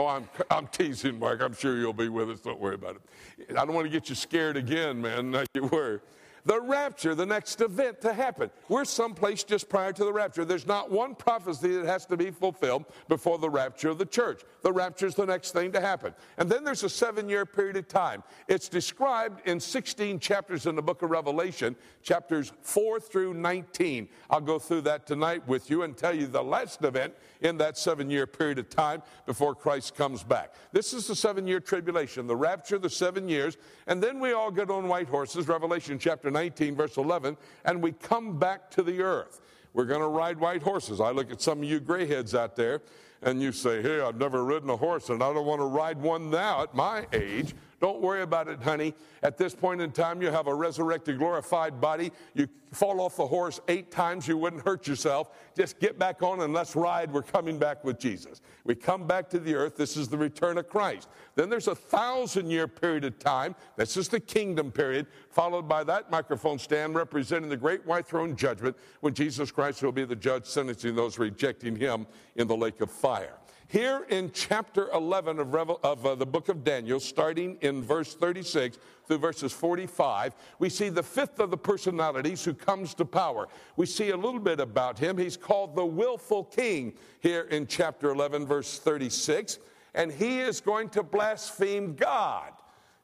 [0.00, 1.42] oh, I'm, I'm teasing, Mark.
[1.42, 2.40] I'm sure you'll be with us.
[2.40, 3.56] Don't worry about it.
[3.56, 5.30] I don't want to get you scared again, man.
[5.30, 6.00] Not you worry
[6.44, 8.50] the rapture, the next event to happen.
[8.68, 10.44] We're someplace just prior to the rapture.
[10.44, 14.42] There's not one prophecy that has to be fulfilled before the rapture of the church.
[14.62, 16.14] The rapture is the next thing to happen.
[16.38, 18.22] And then there's a seven year period of time.
[18.48, 24.08] It's described in 16 chapters in the book of Revelation, chapters 4 through 19.
[24.30, 27.76] I'll go through that tonight with you and tell you the last event in that
[27.76, 30.54] seven year period of time before Christ comes back.
[30.72, 34.50] This is the seven year tribulation, the rapture, the seven years, and then we all
[34.50, 35.98] get on white horses, Revelation
[36.30, 39.40] chapter 19, verse 11, and we come back to the earth.
[39.72, 41.00] We're going to ride white horses.
[41.00, 42.82] I look at some of you grayheads out there,
[43.22, 46.00] and you say, Hey, I've never ridden a horse, and I don't want to ride
[46.00, 47.54] one now at my age.
[47.80, 48.94] Don't worry about it, honey.
[49.22, 52.12] At this point in time, you have a resurrected, glorified body.
[52.34, 55.30] You fall off the horse eight times, you wouldn't hurt yourself.
[55.56, 57.10] Just get back on and let's ride.
[57.10, 58.42] We're coming back with Jesus.
[58.64, 59.76] We come back to the earth.
[59.76, 61.08] This is the return of Christ.
[61.36, 63.56] Then there's a thousand year period of time.
[63.76, 68.36] This is the kingdom period, followed by that microphone stand representing the great white throne
[68.36, 72.82] judgment when Jesus Christ will be the judge sentencing those rejecting him in the lake
[72.82, 73.36] of fire.
[73.70, 78.14] Here in chapter 11 of, Revel, of uh, the book of Daniel, starting in verse
[78.14, 83.46] 36 through verses 45, we see the fifth of the personalities who comes to power.
[83.76, 85.16] We see a little bit about him.
[85.16, 89.60] He's called the willful king here in chapter 11, verse 36,
[89.94, 92.50] and he is going to blaspheme God.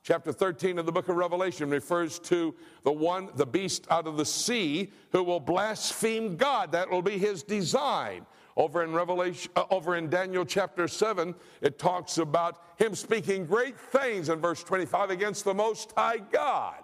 [0.02, 2.52] Chapter 13 of the book of Revelation refers to
[2.83, 6.72] the one, the beast out of the sea, who will blaspheme God.
[6.72, 8.26] That will be his design.
[8.57, 13.79] Over in Revelation, uh, over in Daniel chapter 7, it talks about him speaking great
[13.79, 16.77] things in verse 25 against the Most High God.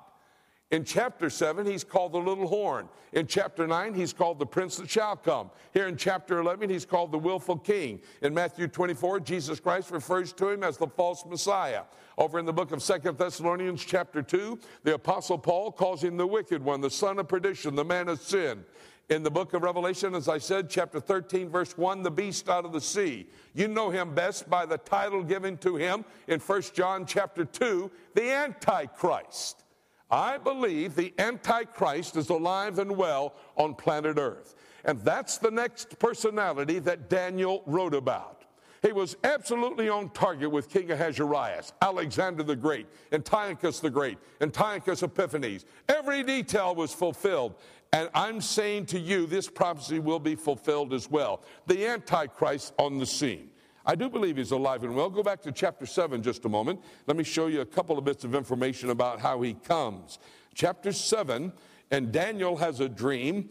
[0.71, 2.89] In chapter 7, he's called the little horn.
[3.13, 5.51] In chapter 9, he's called the prince that shall come.
[5.75, 8.01] Here in chapter 11, he's called the willful king.
[8.23, 11.83] In Matthew 24, Jesus Christ refers to him as the false Messiah.
[12.17, 16.27] Over in the book of Second Thessalonians, chapter 2, the apostle Paul calls him the
[16.27, 18.65] wicked one, the son of perdition, the man of sin
[19.13, 22.65] in the book of Revelation, as I said, chapter 13, verse 1, the beast out
[22.65, 23.27] of the sea.
[23.55, 27.91] You know him best by the title given to him in 1 John chapter 2,
[28.15, 29.65] the Antichrist.
[30.11, 34.57] I believe the Antichrist is alive and well on planet Earth.
[34.85, 38.43] And that's the next personality that Daniel wrote about.
[38.83, 45.05] He was absolutely on target with King Ahasuerus, Alexander the Great, Antiochus the Great, Antiochus
[45.05, 45.65] Epiphanes.
[45.89, 47.55] Every detail was fulfilled.
[47.93, 51.43] And I'm saying to you, this prophecy will be fulfilled as well.
[51.67, 53.51] The Antichrist on the scene.
[53.85, 55.11] I do believe he's alive and well.
[55.11, 56.81] Go back to chapter 7 just a moment.
[57.07, 60.19] Let me show you a couple of bits of information about how he comes.
[60.55, 61.53] Chapter 7,
[61.91, 63.51] and Daniel has a dream.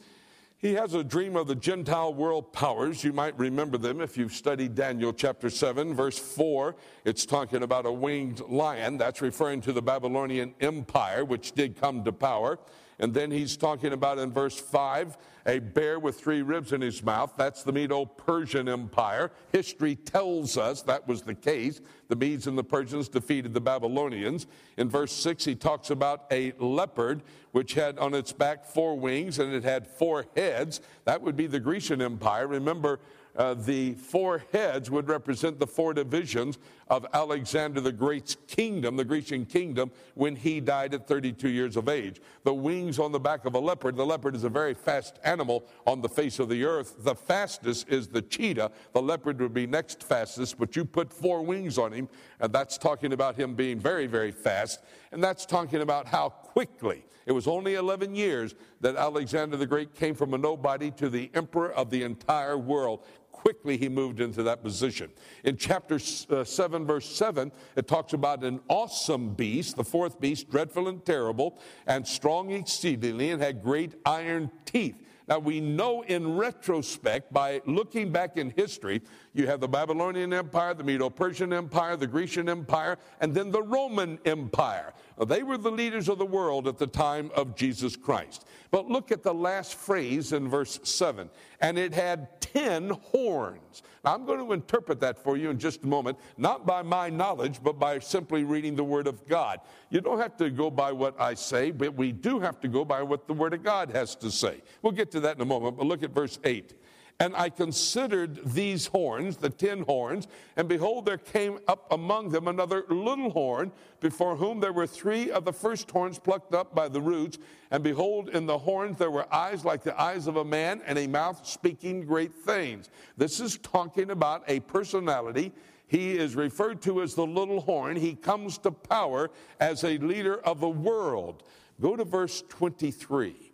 [0.58, 3.04] He has a dream of the Gentile world powers.
[3.04, 6.76] You might remember them if you've studied Daniel chapter 7, verse 4.
[7.04, 8.98] It's talking about a winged lion.
[8.98, 12.58] That's referring to the Babylonian Empire, which did come to power.
[13.02, 17.02] And then he's talking about in verse 5 a bear with three ribs in his
[17.02, 17.34] mouth.
[17.36, 19.32] That's the Medo Persian Empire.
[19.52, 21.82] History tells us that was the case.
[22.10, 24.46] The Medes and the Persians defeated the Babylonians.
[24.78, 29.40] In verse 6, he talks about a leopard which had on its back four wings
[29.40, 30.80] and it had four heads.
[31.06, 32.48] That would be the Grecian Empire.
[32.48, 33.00] Remember,
[33.36, 36.60] uh, the four heads would represent the four divisions
[36.92, 41.88] of Alexander the Great's kingdom, the Grecian kingdom, when he died at 32 years of
[41.88, 42.22] age.
[42.44, 45.64] The wings on the back of a leopard, the leopard is a very fast animal
[45.88, 46.96] on the face of the earth.
[47.00, 48.72] The fastest is the cheetah.
[48.92, 52.10] The leopard would be next fastest, but you put four wings on him,
[52.42, 54.82] and that's talking about him being very, very fast.
[55.14, 57.06] And that's talking about how quickly.
[57.26, 61.30] It was only 11 years that Alexander the Great came from a nobody to the
[61.34, 63.06] emperor of the entire world
[63.42, 65.10] quickly he moved into that position.
[65.44, 65.96] In chapter
[66.30, 71.04] uh, 7, verse 7, it talks about an awesome beast, the fourth beast, dreadful and
[71.04, 75.02] terrible, and strong exceedingly, and had great iron teeth.
[75.28, 79.02] Now, we know in retrospect, by looking back in history,
[79.34, 83.62] you have the Babylonian Empire, the Medo Persian Empire, the Grecian Empire, and then the
[83.62, 84.94] Roman Empire.
[85.26, 88.46] They were the leaders of the world at the time of Jesus Christ.
[88.72, 91.30] But look at the last phrase in verse 7
[91.62, 93.84] and it had 10 horns.
[94.04, 97.10] Now, I'm going to interpret that for you in just a moment, not by my
[97.10, 99.60] knowledge, but by simply reading the Word of God.
[99.92, 102.84] You don't have to go by what I say, but we do have to go
[102.84, 104.62] by what the Word of God has to say.
[104.82, 106.74] We'll get to that in a moment, but look at verse 8
[107.22, 112.48] And I considered these horns, the ten horns, and behold, there came up among them
[112.48, 116.88] another little horn, before whom there were three of the first horns plucked up by
[116.88, 117.38] the roots.
[117.70, 120.98] And behold, in the horns there were eyes like the eyes of a man, and
[120.98, 122.90] a mouth speaking great things.
[123.18, 125.52] This is talking about a personality.
[125.86, 127.98] He is referred to as the little horn.
[127.98, 131.44] He comes to power as a leader of the world.
[131.80, 133.51] Go to verse 23.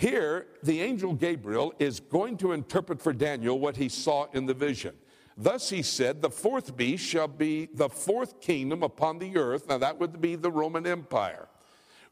[0.00, 4.54] Here, the angel Gabriel is going to interpret for Daniel what he saw in the
[4.54, 4.94] vision.
[5.36, 9.68] Thus he said, The fourth beast shall be the fourth kingdom upon the earth.
[9.68, 11.48] Now that would be the Roman Empire,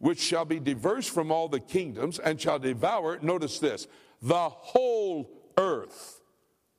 [0.01, 3.87] which shall be diverse from all the kingdoms and shall devour, notice this,
[4.21, 6.21] the whole earth.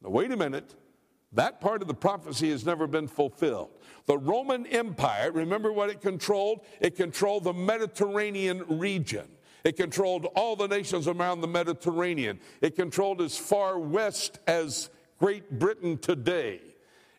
[0.03, 0.76] Now, wait a minute.
[1.32, 3.72] That part of the prophecy has never been fulfilled.
[4.05, 6.62] The Roman Empire, remember what it controlled?
[6.80, 9.28] It controlled the Mediterranean region.
[9.64, 12.39] It controlled all the nations around the Mediterranean.
[12.62, 14.89] It controlled as far west as
[15.20, 16.62] Great Britain today.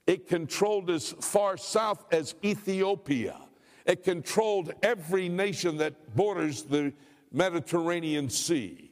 [0.07, 3.37] It controlled as far south as Ethiopia.
[3.85, 6.93] It controlled every nation that borders the
[7.33, 8.91] Mediterranean Sea.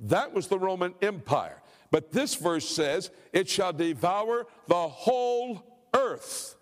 [0.00, 1.62] That was the Roman Empire.
[1.90, 6.54] But this verse says, It shall devour the whole earth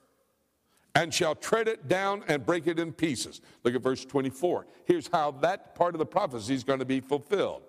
[0.97, 3.43] and shall tread it down and break it in pieces.
[3.65, 4.67] Look at verse 24.
[4.87, 7.63] Here's how that part of the prophecy is going to be fulfilled.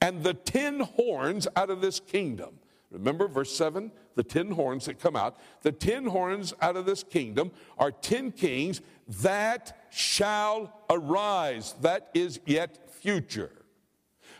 [0.00, 2.58] And the ten horns out of this kingdom,
[2.90, 7.04] remember verse 7, the ten horns that come out, the ten horns out of this
[7.04, 8.80] kingdom are ten kings
[9.22, 11.76] that shall arise.
[11.80, 13.52] That is yet future.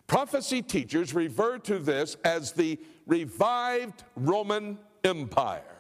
[0.09, 5.74] Prophecy teachers refer to this as the revived Roman Empire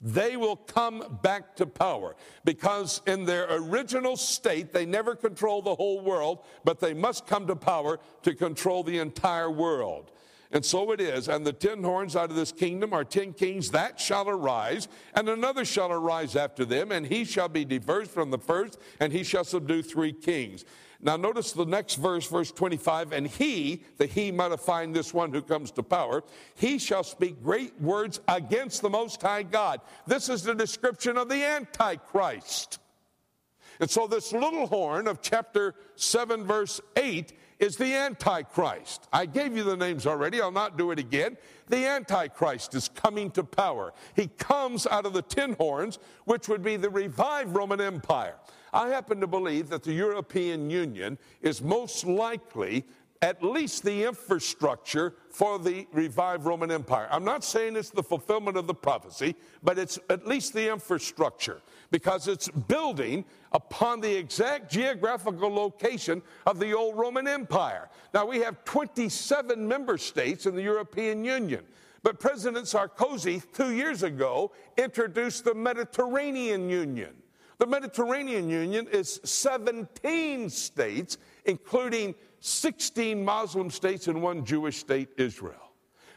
[0.00, 2.16] they will come back to power.
[2.44, 7.46] Because in their original state they never control the whole world but they must come
[7.46, 10.10] to power to control the entire world.
[10.50, 11.28] And so it is.
[11.28, 15.28] And the ten horns out of this kingdom are ten kings that shall arise and
[15.28, 19.22] another shall arise after them and he shall be diverse from the first and he
[19.22, 20.64] shall subdue three kings
[21.00, 23.12] now, notice the next verse, verse 25.
[23.12, 26.24] And he, the he might modifying this one who comes to power,
[26.54, 29.80] he shall speak great words against the Most High God.
[30.06, 32.80] This is the description of the Antichrist.
[33.78, 39.06] And so, this little horn of chapter 7, verse 8 is the Antichrist.
[39.12, 41.36] I gave you the names already, I'll not do it again.
[41.68, 43.92] The Antichrist is coming to power.
[44.16, 48.34] He comes out of the ten horns, which would be the revived Roman Empire.
[48.72, 52.84] I happen to believe that the European Union is most likely
[53.20, 57.08] at least the infrastructure for the revived Roman Empire.
[57.10, 61.60] I'm not saying it's the fulfillment of the prophecy, but it's at least the infrastructure
[61.90, 67.88] because it's building upon the exact geographical location of the old Roman Empire.
[68.14, 71.64] Now, we have 27 member states in the European Union.
[72.02, 77.14] But President Sarkozy, two years ago, introduced the Mediterranean Union.
[77.58, 85.72] The Mediterranean Union is 17 states, including 16 Muslim states and one Jewish state, Israel.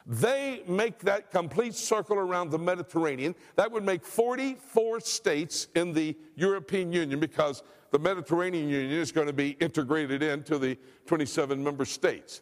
[0.06, 3.36] They make that complete circle around the Mediterranean.
[3.56, 9.28] That would make 44 states in the European Union because the Mediterranean Union is going
[9.28, 10.78] to be integrated into the
[11.08, 12.42] 27 member states.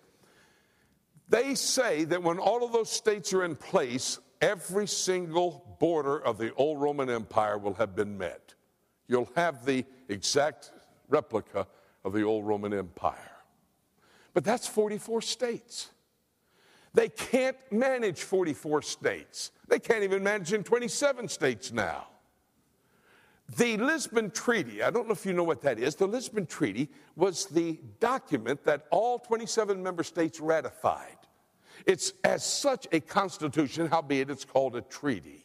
[1.30, 6.38] They say that when all of those states are in place, every single border of
[6.38, 8.56] the old Roman Empire will have been met
[9.10, 10.72] you'll have the exact
[11.10, 11.68] replica
[12.06, 13.32] of the old Roman Empire.
[14.34, 15.90] But that's 44 states.
[16.94, 19.52] They can't manage 44 states.
[19.68, 22.08] They can't even manage in 27 states now.
[23.58, 25.96] The Lisbon Treaty, I don't know if you know what that is.
[25.96, 31.18] The Lisbon Treaty was the document that all 27 member states ratified.
[31.86, 35.39] It's as such a constitution, howbeit it's called a treaty.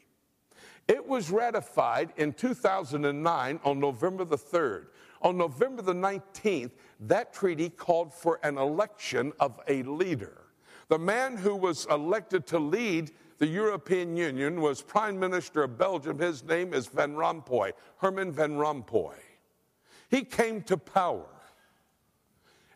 [0.86, 4.86] It was ratified in 2009 on November the 3rd.
[5.22, 10.42] On November the 19th, that treaty called for an election of a leader.
[10.88, 16.18] The man who was elected to lead the European Union was Prime Minister of Belgium.
[16.18, 19.14] His name is Van Rompuy, Herman Van Rompuy.
[20.08, 21.26] He came to power.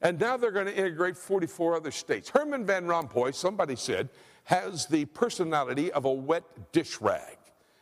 [0.02, 2.28] And now they're going to integrate 44 other states.
[2.28, 4.08] Herman Van Rompuy, somebody said,
[4.44, 7.37] has the personality of a wet dish rag.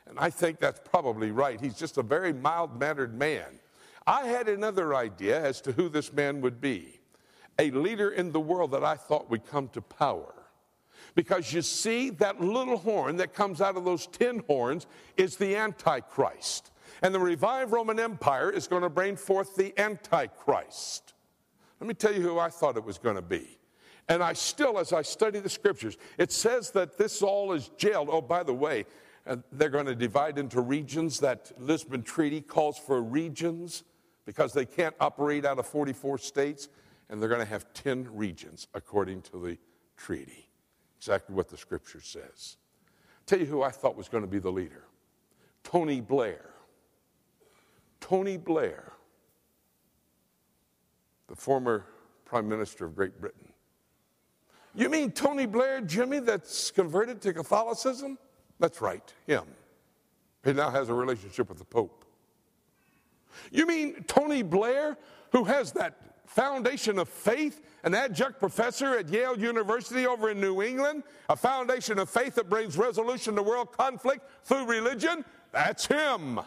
[0.09, 1.61] And I think that's probably right.
[1.61, 3.46] He's just a very mild mannered man.
[4.07, 7.00] I had another idea as to who this man would be
[7.59, 10.34] a leader in the world that I thought would come to power.
[11.14, 14.86] Because you see, that little horn that comes out of those ten horns
[15.16, 16.70] is the Antichrist.
[17.02, 21.14] And the revived Roman Empire is going to bring forth the Antichrist.
[21.80, 23.59] Let me tell you who I thought it was going to be
[24.09, 28.09] And I still, as I study the scriptures, it says that this all is jailed.
[28.11, 28.86] Oh, by the way,
[29.27, 31.20] uh, they're going to divide into regions.
[31.20, 33.85] That Lisbon Treaty calls for regions
[34.24, 36.68] because they can't operate out of 44 states,
[37.09, 39.59] and they're going to have 10 regions according to the
[39.97, 40.49] treaty.
[40.99, 42.57] Exactly what the scripture says.
[43.27, 44.85] Tell you who I thought was going to be the leader
[45.62, 46.51] Tony Blair.
[48.01, 48.93] Tony Blair,
[51.27, 51.87] the former
[52.24, 53.53] Prime Minister of Great Britain.
[54.74, 58.18] You mean Tony Blair, Jimmy, that's converted to Catholicism?
[58.59, 59.44] That's right, him.
[60.44, 62.04] He now has a relationship with the Pope.
[63.50, 64.96] You mean Tony Blair,
[65.32, 65.96] who has that
[66.26, 71.98] foundation of faith, an adjunct professor at Yale University over in New England, a foundation
[71.98, 75.24] of faith that brings resolution to world conflict through religion?
[75.52, 76.40] That's him.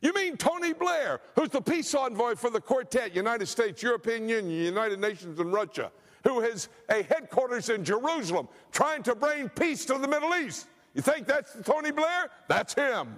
[0.00, 4.50] You mean Tony Blair, who's the peace envoy for the quartet, United States, European Union,
[4.50, 5.90] United Nations, and Russia,
[6.28, 10.66] who has a headquarters in Jerusalem trying to bring peace to the Middle East?
[10.94, 12.30] You think that's Tony Blair?
[12.48, 13.16] That's him.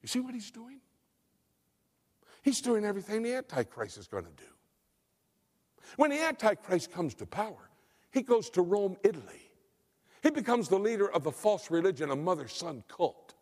[0.00, 0.80] You see what he's doing?
[2.42, 4.50] He's doing everything the Antichrist is going to do.
[5.96, 7.70] When the Antichrist comes to power,
[8.10, 9.50] he goes to Rome, Italy.
[10.22, 13.34] He becomes the leader of a false religion, a mother son cult.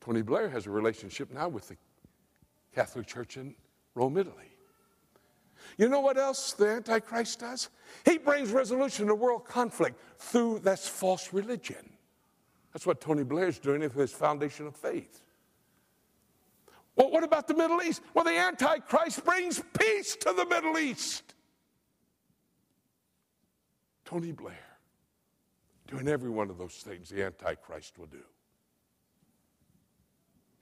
[0.00, 1.76] Tony Blair has a relationship now with the
[2.74, 3.54] Catholic Church in
[3.94, 4.49] Rome, Italy.
[5.76, 7.68] You know what else the Antichrist does?
[8.04, 11.90] He brings resolution to world conflict through this false religion.
[12.72, 15.22] That's what Tony Blair's doing with his foundation of faith.
[16.96, 18.02] Well, what about the Middle East?
[18.14, 21.34] Well, the Antichrist brings peace to the Middle East.
[24.04, 24.78] Tony Blair
[25.86, 28.22] doing every one of those things the Antichrist will do.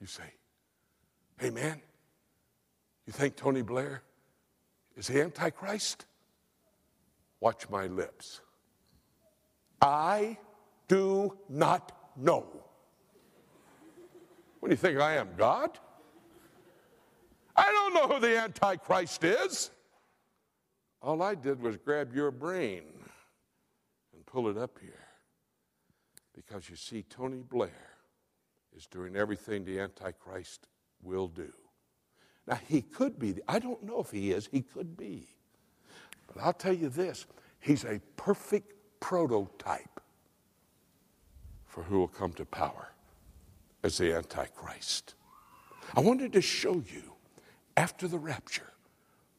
[0.00, 0.34] You say,
[1.38, 1.80] hey man,
[3.06, 4.02] you think Tony Blair
[4.99, 6.05] is the Antichrist?
[7.40, 8.40] Watch my lips.
[9.80, 10.36] I
[10.88, 12.46] do not know.
[14.59, 15.78] What do you think I am, God?
[17.57, 19.70] I don't know who the Antichrist is.
[21.01, 22.82] All I did was grab your brain
[24.12, 25.07] and pull it up here.
[26.34, 27.96] Because you see, Tony Blair
[28.76, 30.66] is doing everything the Antichrist
[31.03, 31.53] will do.
[32.49, 35.28] Now, he could be, I don't know if he is, he could be.
[36.26, 37.26] But I'll tell you this
[37.61, 40.01] he's a perfect prototype
[41.66, 42.88] for who will come to power
[43.82, 45.14] as the Antichrist.
[45.94, 47.12] I wanted to show you
[47.76, 48.72] after the rapture,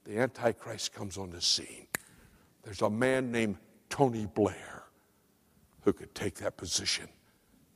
[0.05, 1.88] the Antichrist comes on the scene.
[2.62, 3.57] There's a man named
[3.89, 4.84] Tony Blair
[5.82, 7.07] who could take that position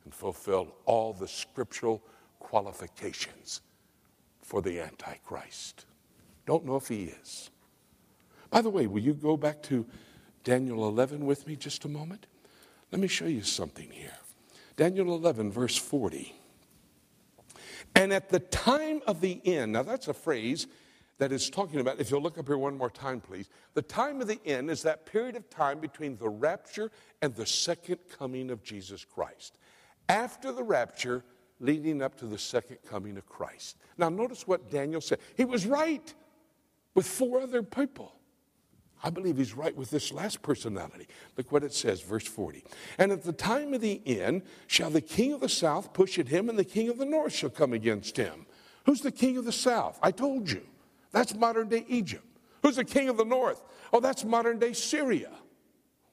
[0.04, 2.04] and fulfill all the scriptural
[2.38, 3.62] qualifications
[4.44, 5.86] for the Antichrist.
[6.46, 7.50] Don't know if he is.
[8.50, 9.86] By the way, will you go back to
[10.44, 12.26] Daniel 11 with me just a moment?
[12.92, 14.12] Let me show you something here.
[14.76, 16.34] Daniel 11, verse 40.
[17.94, 20.66] And at the time of the end, now that's a phrase
[21.18, 23.48] that is talking about, if you'll look up here one more time, please.
[23.72, 26.90] The time of the end is that period of time between the rapture
[27.22, 29.58] and the second coming of Jesus Christ.
[30.08, 31.24] After the rapture,
[31.64, 33.76] leading up to the second coming of Christ.
[33.96, 35.18] Now, notice what Daniel said.
[35.36, 36.14] He was right
[36.94, 38.12] with four other people.
[39.02, 41.06] I believe he's right with this last personality.
[41.36, 42.64] Look what it says, verse 40.
[42.98, 46.28] And at the time of the end shall the king of the south push at
[46.28, 48.46] him, and the king of the north shall come against him.
[48.86, 49.98] Who's the king of the south?
[50.02, 50.62] I told you.
[51.12, 52.24] That's modern day Egypt.
[52.62, 53.62] Who's the king of the north?
[53.92, 55.30] Oh, that's modern day Syria.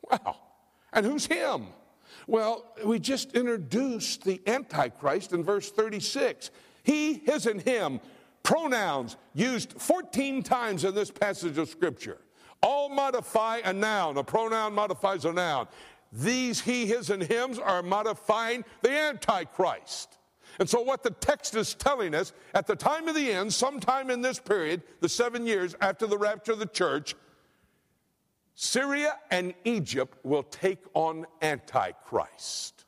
[0.10, 0.38] Wow.
[0.92, 1.68] And who's him?
[2.28, 6.52] Well, we just introduced the Antichrist in verse 36.
[6.84, 8.00] He, his, and him,
[8.44, 12.20] pronouns used 14 times in this passage of Scripture.
[12.62, 14.18] All modify a noun.
[14.18, 15.68] A pronoun modifies a noun.
[16.12, 20.18] These he, his, and hims are modifying the Antichrist.
[20.60, 24.10] And so, what the text is telling us at the time of the end, sometime
[24.10, 27.16] in this period, the seven years after the rapture of the church,
[28.54, 32.86] Syria and Egypt will take on Antichrist.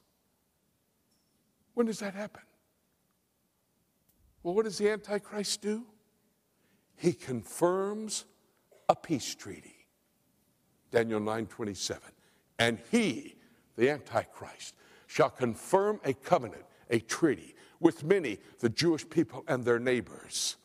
[1.73, 2.43] When does that happen?
[4.43, 5.83] Well, what does the Antichrist do?
[6.95, 8.25] He confirms
[8.89, 9.87] a peace treaty.
[10.91, 12.01] Daniel 9 27.
[12.59, 13.35] And he,
[13.75, 14.75] the Antichrist,
[15.07, 20.55] shall confirm a covenant, a treaty with many, the Jewish people and their neighbors,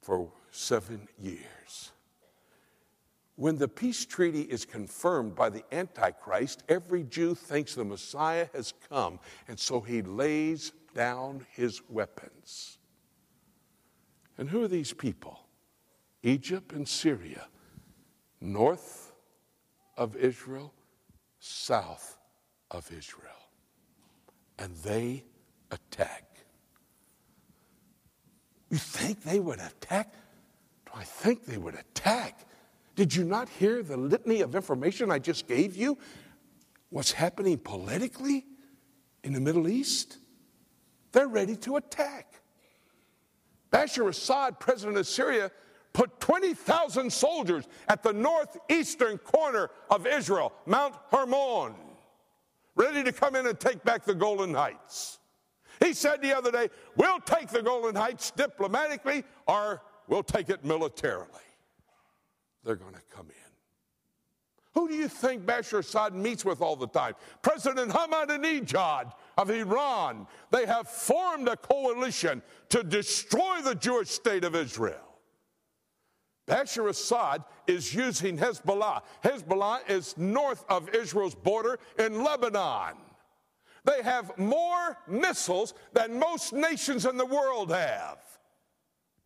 [0.00, 1.61] for seven years.
[3.36, 8.74] When the peace treaty is confirmed by the Antichrist, every Jew thinks the Messiah has
[8.90, 9.18] come,
[9.48, 12.78] and so he lays down his weapons.
[14.36, 15.40] And who are these people?
[16.22, 17.46] Egypt and Syria,
[18.40, 19.12] north
[19.96, 20.72] of Israel,
[21.38, 22.18] south
[22.70, 23.30] of Israel.
[24.58, 25.24] And they
[25.70, 26.24] attack.
[28.70, 30.14] You think they would attack?
[30.86, 32.46] Do I think they would attack?
[32.94, 35.98] Did you not hear the litany of information I just gave you?
[36.90, 38.44] What's happening politically
[39.24, 40.18] in the Middle East?
[41.12, 42.34] They're ready to attack.
[43.70, 45.50] Bashar Assad, president of Syria,
[45.94, 51.74] put 20,000 soldiers at the northeastern corner of Israel, Mount Hermon,
[52.74, 55.18] ready to come in and take back the Golan Heights.
[55.82, 60.64] He said the other day, We'll take the Golan Heights diplomatically or we'll take it
[60.64, 61.28] militarily.
[62.64, 63.52] They're going to come in.
[64.74, 67.14] Who do you think Bashar Assad meets with all the time?
[67.42, 70.26] President Ahmadinejad of Iran.
[70.50, 75.18] They have formed a coalition to destroy the Jewish state of Israel.
[76.48, 79.02] Bashar Assad is using Hezbollah.
[79.22, 82.96] Hezbollah is north of Israel's border in Lebanon.
[83.84, 88.18] They have more missiles than most nations in the world have.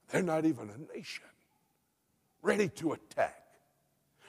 [0.08, 1.24] They're not even a nation
[2.46, 3.42] ready to attack.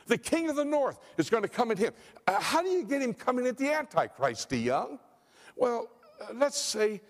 [0.08, 1.94] The king of the north is going to come at him.
[2.26, 5.00] Uh, how do you get him coming at the Antichrist, DeYoung?
[5.56, 5.90] Well,
[6.22, 7.02] uh, let's say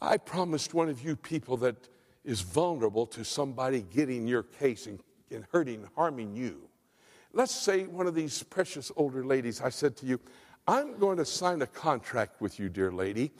[0.00, 1.88] I promised one of you people that
[2.24, 5.00] is vulnerable to somebody getting your case and,
[5.30, 6.68] and hurting, harming you.
[7.32, 10.20] Let's say one of these precious older ladies, I said to you,
[10.68, 13.32] I'm going to sign a contract with you, dear lady,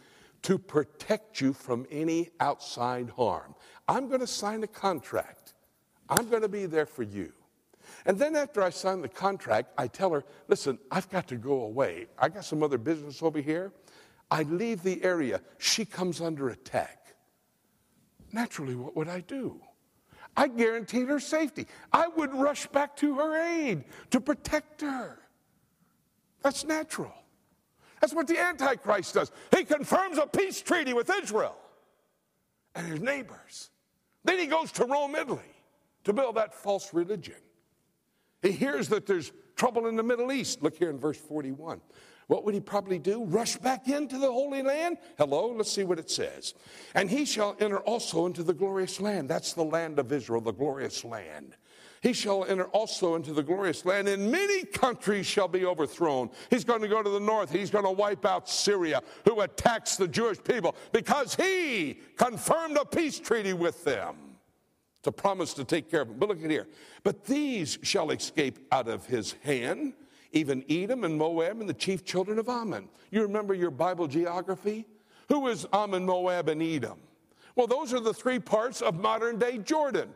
[0.42, 3.54] to protect you from any outside harm.
[3.88, 5.45] I'm going to sign a contract.
[6.08, 7.32] I'm going to be there for you.
[8.04, 11.62] And then after I sign the contract, I tell her, listen, I've got to go
[11.62, 12.06] away.
[12.18, 13.72] I got some other business over here.
[14.30, 15.40] I leave the area.
[15.58, 17.14] She comes under attack.
[18.32, 19.60] Naturally, what would I do?
[20.36, 21.66] I guaranteed her safety.
[21.92, 25.18] I would rush back to her aid to protect her.
[26.42, 27.14] That's natural.
[28.00, 29.32] That's what the Antichrist does.
[29.56, 31.56] He confirms a peace treaty with Israel
[32.74, 33.70] and his neighbors.
[34.24, 35.55] Then he goes to Rome, Italy
[36.06, 37.34] to build that false religion.
[38.40, 40.62] He hears that there's trouble in the Middle East.
[40.62, 41.80] Look here in verse 41.
[42.28, 43.24] What would he probably do?
[43.24, 44.98] Rush back into the Holy Land?
[45.18, 46.54] Hello, let's see what it says.
[46.94, 49.28] And he shall enter also into the glorious land.
[49.28, 51.56] That's the land of Israel, the glorious land.
[52.02, 56.30] He shall enter also into the glorious land, and many countries shall be overthrown.
[56.50, 57.50] He's going to go to the north.
[57.50, 62.84] He's going to wipe out Syria, who attacks the Jewish people, because he confirmed a
[62.84, 64.25] peace treaty with them
[65.06, 66.18] to promise to take care of them.
[66.18, 66.66] But look at here.
[67.04, 69.94] But these shall escape out of his hand,
[70.32, 72.88] even Edom and Moab and the chief children of Ammon.
[73.12, 74.84] You remember your Bible geography?
[75.28, 76.98] Who is Ammon, Moab, and Edom?
[77.54, 80.10] Well, those are the three parts of modern day Jordan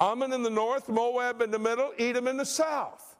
[0.00, 3.16] Ammon in the north, Moab in the middle, Edom in the south.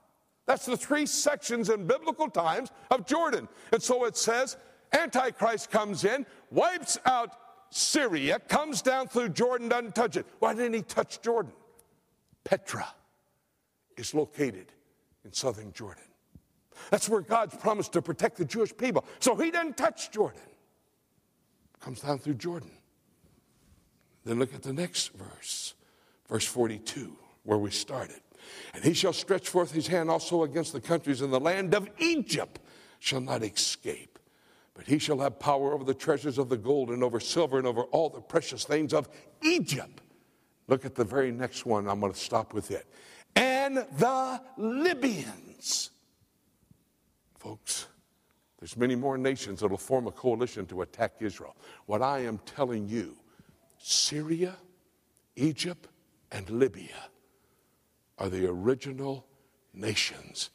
[0.47, 3.47] That's the three sections in biblical times of Jordan.
[3.73, 4.57] And so it says
[4.95, 7.37] Antichrist comes in, wipes out
[7.71, 10.27] Syria, comes down through Jordan, doesn't touch it.
[10.41, 11.53] Why didn't he touch Jordan?
[12.45, 12.87] Petra
[13.97, 14.73] is located
[15.25, 16.03] in southern Jordan.
[16.91, 19.05] That's where God's promised to protect the Jewish people.
[19.21, 20.41] So he doesn't touch Jordan.
[21.81, 22.71] Comes down through Jordan.
[24.25, 25.75] Then look at the next verse,
[26.29, 28.21] verse 42, where we started.
[28.75, 31.89] And he shall stretch forth his hand also against the countries, and the land of
[31.99, 32.59] Egypt
[32.99, 34.10] shall not escape.
[34.81, 37.67] But he shall have power over the treasures of the gold and over silver and
[37.67, 39.11] over all the precious things of
[39.43, 40.01] Egypt.
[40.69, 41.87] Look at the very next one.
[41.87, 42.87] I'm going to stop with it.
[43.37, 45.91] And the Libyans.
[47.39, 47.89] Folks,
[48.59, 51.55] there's many more nations that will form a coalition to attack Israel.
[51.85, 53.19] What I am telling you,
[53.77, 54.57] Syria,
[55.37, 55.89] Egypt,
[56.33, 57.11] and Libya
[58.17, 59.27] are the original
[59.75, 60.49] nations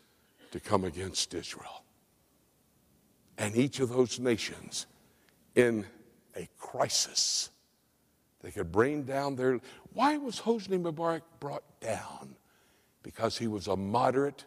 [0.50, 1.85] to come against Israel
[3.38, 4.86] and each of those nations
[5.56, 5.86] in
[6.36, 7.50] a crisis.
[8.42, 9.60] They could bring down their.
[9.94, 12.36] Why was Hosni Mubarak brought down?
[13.02, 14.46] Because he was a moderate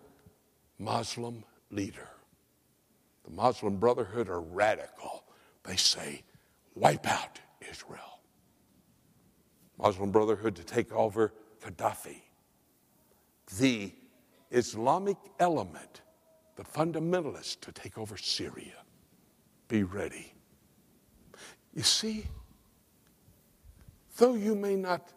[0.78, 2.08] Muslim leader.
[3.24, 5.24] The Muslim Brotherhood are radical.
[5.64, 6.22] They say,
[6.74, 8.20] wipe out Israel.
[9.78, 11.32] Muslim Brotherhood to take over
[11.62, 12.22] Gaddafi.
[13.58, 13.92] The
[14.50, 16.02] Islamic element
[16.58, 18.82] the fundamentalists to take over Syria.
[19.68, 20.34] Be ready.
[21.72, 22.26] You see,
[24.16, 25.12] though you may not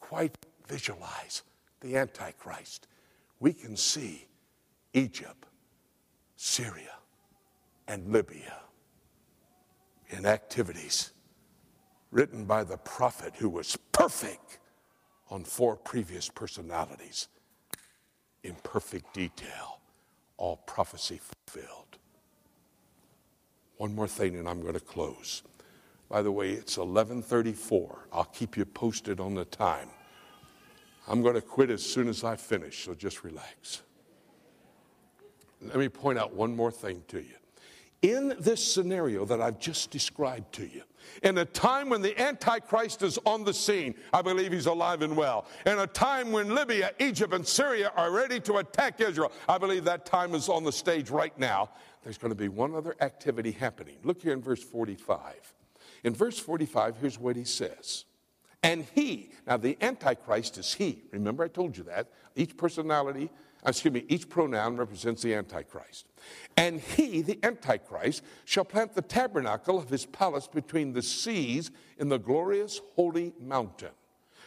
[0.00, 1.42] quite visualize
[1.80, 2.88] the Antichrist,
[3.40, 4.26] we can see
[4.94, 5.44] Egypt,
[6.36, 6.94] Syria,
[7.86, 8.56] and Libya
[10.08, 11.12] in activities
[12.10, 14.60] written by the prophet who was perfect
[15.28, 17.28] on four previous personalities
[18.42, 19.75] in perfect detail,
[20.36, 21.98] all prophecy fulfilled.
[23.76, 25.42] One more thing and I'm going to close.
[26.08, 27.98] By the way, it's 11:34.
[28.12, 29.88] I'll keep you posted on the time.
[31.08, 33.82] I'm going to quit as soon as I finish, so just relax.
[35.62, 37.36] Let me point out one more thing to you.
[38.02, 40.82] In this scenario that I've just described to you,
[41.22, 45.16] in a time when the Antichrist is on the scene, I believe he's alive and
[45.16, 45.46] well.
[45.64, 49.84] In a time when Libya, Egypt, and Syria are ready to attack Israel, I believe
[49.84, 51.70] that time is on the stage right now.
[52.02, 53.96] There's going to be one other activity happening.
[54.04, 55.54] Look here in verse 45.
[56.04, 58.04] In verse 45, here's what he says.
[58.62, 61.02] And he, now the Antichrist is he.
[61.12, 62.08] Remember, I told you that.
[62.34, 63.30] Each personality,
[63.66, 66.06] Uh, excuse me, each pronoun represents the Antichrist.
[66.56, 72.08] And he, the Antichrist, shall plant the tabernacle of his palace between the seas in
[72.08, 73.90] the glorious holy mountain.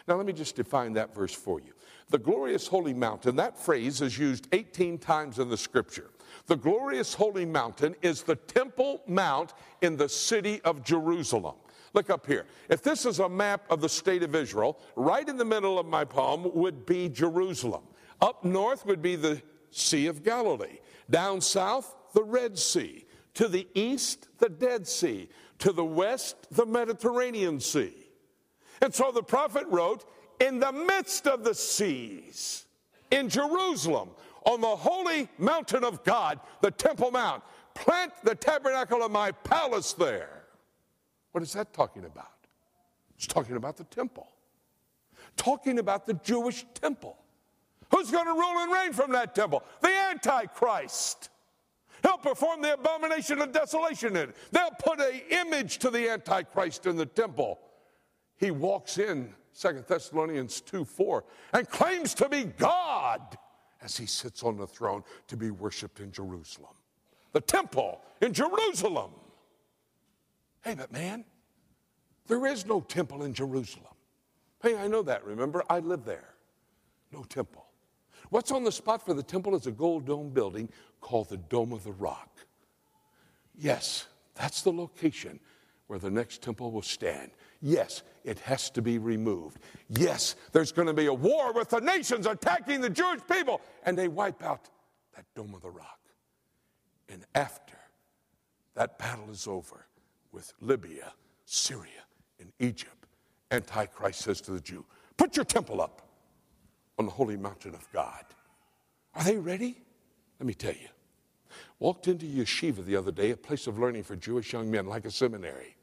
[0.08, 1.74] Now, let me just define that verse for you.
[2.10, 6.10] The glorious holy mountain, that phrase is used 18 times in the scripture.
[6.48, 11.56] The glorious holy mountain is the Temple Mount in the city of Jerusalem.
[11.94, 12.46] Look up here.
[12.70, 15.86] If this is a map of the state of Israel, right in the middle of
[15.86, 17.84] my palm would be Jerusalem.
[18.22, 19.42] Up north would be the
[19.72, 20.80] Sea of Galilee.
[21.10, 23.06] Down south, the Red Sea.
[23.36, 25.30] To the east, the Dead Sea.
[25.60, 27.94] To the west, the Mediterranean Sea.
[28.82, 30.06] And so the prophet wrote,
[30.40, 32.66] In the midst of the seas,
[33.12, 34.10] in Jerusalem,
[34.46, 37.44] on the holy mountain of God, the Temple Mount,
[37.74, 40.44] plant the tabernacle of my palace there.
[41.32, 42.32] What is that talking about?
[43.16, 44.30] It's talking about the temple,
[45.36, 47.18] talking about the Jewish temple.
[47.92, 49.64] Who's going to rule and reign from that temple?
[49.82, 51.30] The Antichrist.
[52.04, 54.36] He'll perform the abomination of desolation in it.
[54.52, 57.60] They'll put an image to the Antichrist in the temple.
[58.38, 61.24] He walks in, Second Thessalonians 2 4,
[61.54, 63.38] and claims to be God
[63.82, 66.74] as he sits on the throne to be worshiped in Jerusalem.
[67.34, 69.12] The temple in Jerusalem.
[70.64, 71.26] Hey, but man,
[72.28, 73.94] there is no temple in Jerusalem.
[74.62, 75.64] Hey, I know that, remember?
[75.70, 76.36] I live there.
[77.12, 77.66] No temple.
[78.30, 80.70] What's on the spot for the temple is a gold dome building
[81.02, 82.30] called the Dome of the Rock.
[83.58, 85.40] Yes, that's the location
[85.88, 87.32] where the next temple will stand.
[87.62, 89.60] Yes, it has to be removed.
[89.90, 93.98] Yes, there's going to be a war with the nations attacking the Jewish people, and
[93.98, 94.70] they wipe out
[95.16, 96.00] that Dome of the Rock.
[97.10, 97.76] And after
[98.76, 99.88] that battle is over
[100.32, 101.12] with Libya,
[101.46, 102.06] Syria,
[102.40, 103.08] and Egypt,
[103.52, 104.86] Antichrist says to the Jew,
[105.18, 106.09] Put your temple up
[107.00, 108.26] on the holy mountain of God.
[109.16, 109.78] Are they ready?
[110.40, 110.90] Let me tell you.
[111.80, 115.06] Walked into yeshiva the other day, a place of learning for Jewish young men, like
[115.06, 115.78] a seminary.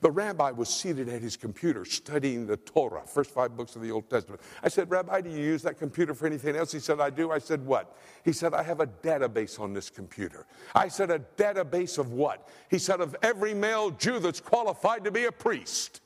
[0.00, 3.90] The rabbi was seated at his computer studying the Torah, first five books of the
[3.90, 4.40] Old Testament.
[4.62, 6.72] I said, Rabbi, do you use that computer for anything else?
[6.72, 7.32] He said, I do.
[7.32, 7.96] I said, What?
[8.24, 10.46] He said, I have a database on this computer.
[10.74, 12.48] I said, A database of what?
[12.70, 16.00] He said, Of every male Jew that's qualified to be a priest.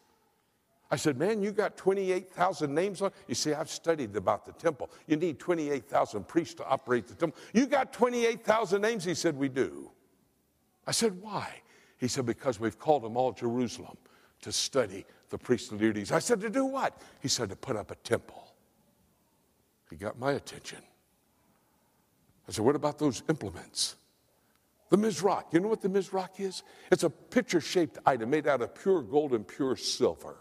[0.91, 3.11] I said, Man, you got 28,000 names on.
[3.27, 4.91] You see, I've studied about the temple.
[5.07, 7.39] You need 28,000 priests to operate the temple.
[7.53, 9.05] You got 28,000 names?
[9.05, 9.91] He said, We do.
[10.87, 11.63] I said, Why?
[11.99, 13.97] He said, Because we've called them all Jerusalem
[14.43, 16.13] to study the priestly duties.
[16.13, 17.01] I said, To do what?
[17.21, 18.55] He said, To put up a temple.
[19.91, 20.79] He got my attention.
[22.49, 23.97] I said, What about those implements?
[24.89, 25.53] The Mizrach.
[25.53, 26.63] You know what the Mizrach is?
[26.93, 30.37] It's a pitcher shaped item made out of pure gold and pure silver.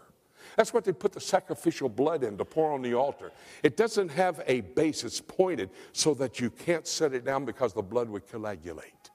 [0.56, 3.32] That's what they put the sacrificial blood in to pour on the altar.
[3.62, 7.72] It doesn't have a base, it's pointed so that you can't set it down because
[7.72, 9.10] the blood would coagulate.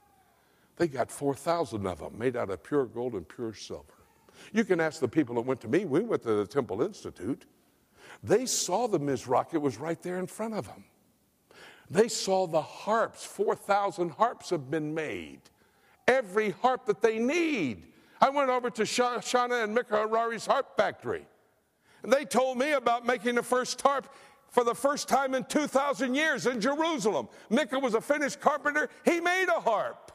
[0.77, 3.93] They got 4,000 of them made out of pure gold and pure silver.
[4.51, 7.45] You can ask the people that went to me, we went to the Temple Institute.
[8.23, 10.85] They saw the Mizrach, it was right there in front of them.
[11.89, 15.41] They saw the harps, 4,000 harps have been made.
[16.07, 17.90] Every harp that they need.
[18.21, 21.25] I went over to Shana and Mika Harari's harp factory.
[22.03, 24.13] And they told me about making the first harp
[24.49, 27.27] for the first time in 2,000 years in Jerusalem.
[27.49, 30.11] Mika was a finished carpenter, he made a harp.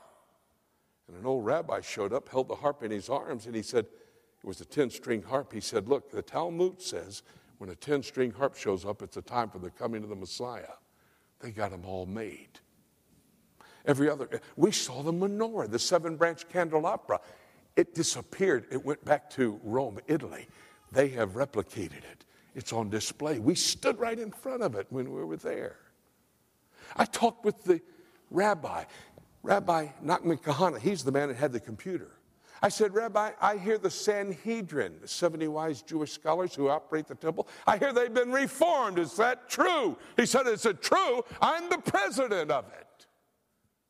[1.08, 3.86] And an old rabbi showed up, held the harp in his arms, and he said,
[3.86, 5.52] It was a 10 string harp.
[5.52, 7.22] He said, Look, the Talmud says
[7.58, 10.16] when a 10 string harp shows up, it's a time for the coming of the
[10.16, 10.74] Messiah.
[11.40, 12.60] They got them all made.
[13.86, 17.20] Every other, we saw the menorah, the seven branch candelabra.
[17.76, 18.66] It disappeared.
[18.70, 20.48] It went back to Rome, Italy.
[20.92, 22.24] They have replicated it.
[22.54, 23.38] It's on display.
[23.38, 25.76] We stood right in front of it when we were there.
[26.96, 27.82] I talked with the
[28.30, 28.84] rabbi,
[29.42, 30.78] Rabbi Nachman Kahana.
[30.78, 32.12] He's the man that had the computer.
[32.62, 37.14] I said, Rabbi, I hear the Sanhedrin, the 70 wise Jewish scholars who operate the
[37.14, 38.98] temple, I hear they've been reformed.
[38.98, 39.98] Is that true?
[40.16, 41.22] He said, Is it true?
[41.42, 43.06] I'm the president of it.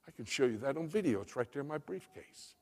[0.08, 1.20] I can show you that on video.
[1.20, 2.55] It's right there in my briefcase.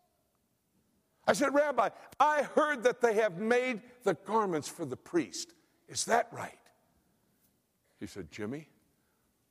[1.27, 1.89] I said, Rabbi,
[2.20, 5.55] I heard that they have made the garments for the priest.
[5.89, 6.59] Is that right?
[7.99, 8.68] He said, Jimmy,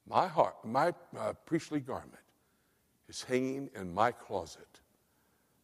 [0.07, 2.13] my heart, my uh, priestly garment
[3.09, 4.81] is hanging in my closet,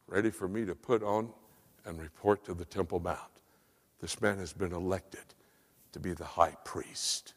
[0.06, 1.30] ready for me to put on
[1.84, 3.18] and report to the Temple Mount.
[4.00, 5.34] This man has been elected
[5.92, 7.34] to be the high priest.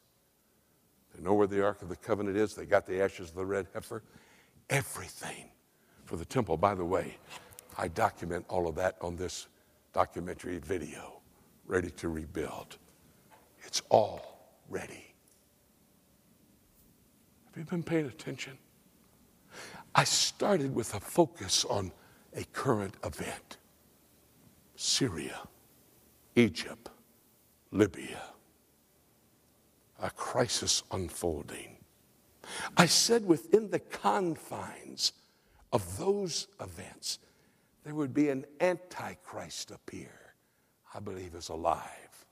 [1.14, 2.54] They know where the Ark of the Covenant is.
[2.54, 4.02] They got the ashes of the red heifer.
[4.70, 5.50] Everything
[6.04, 6.56] for the temple.
[6.56, 7.18] By the way,
[7.76, 9.48] I document all of that on this
[9.92, 11.20] documentary video,
[11.66, 12.76] Ready to Rebuild.
[13.64, 15.14] It's all ready.
[17.46, 18.58] Have you been paying attention?
[19.94, 21.92] I started with a focus on
[22.36, 23.58] a current event
[24.76, 25.38] Syria,
[26.34, 26.90] Egypt,
[27.70, 28.20] Libya,
[30.02, 31.76] a crisis unfolding.
[32.76, 35.12] I said within the confines
[35.72, 37.20] of those events,
[37.84, 40.34] there would be an antichrist appear,
[40.94, 42.26] I believe is alive.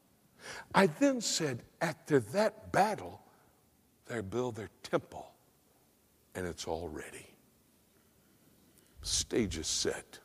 [0.75, 3.21] I then said, after that battle,
[4.07, 5.31] they build their temple,
[6.35, 7.27] and it's all ready.
[9.03, 10.19] Stage is set,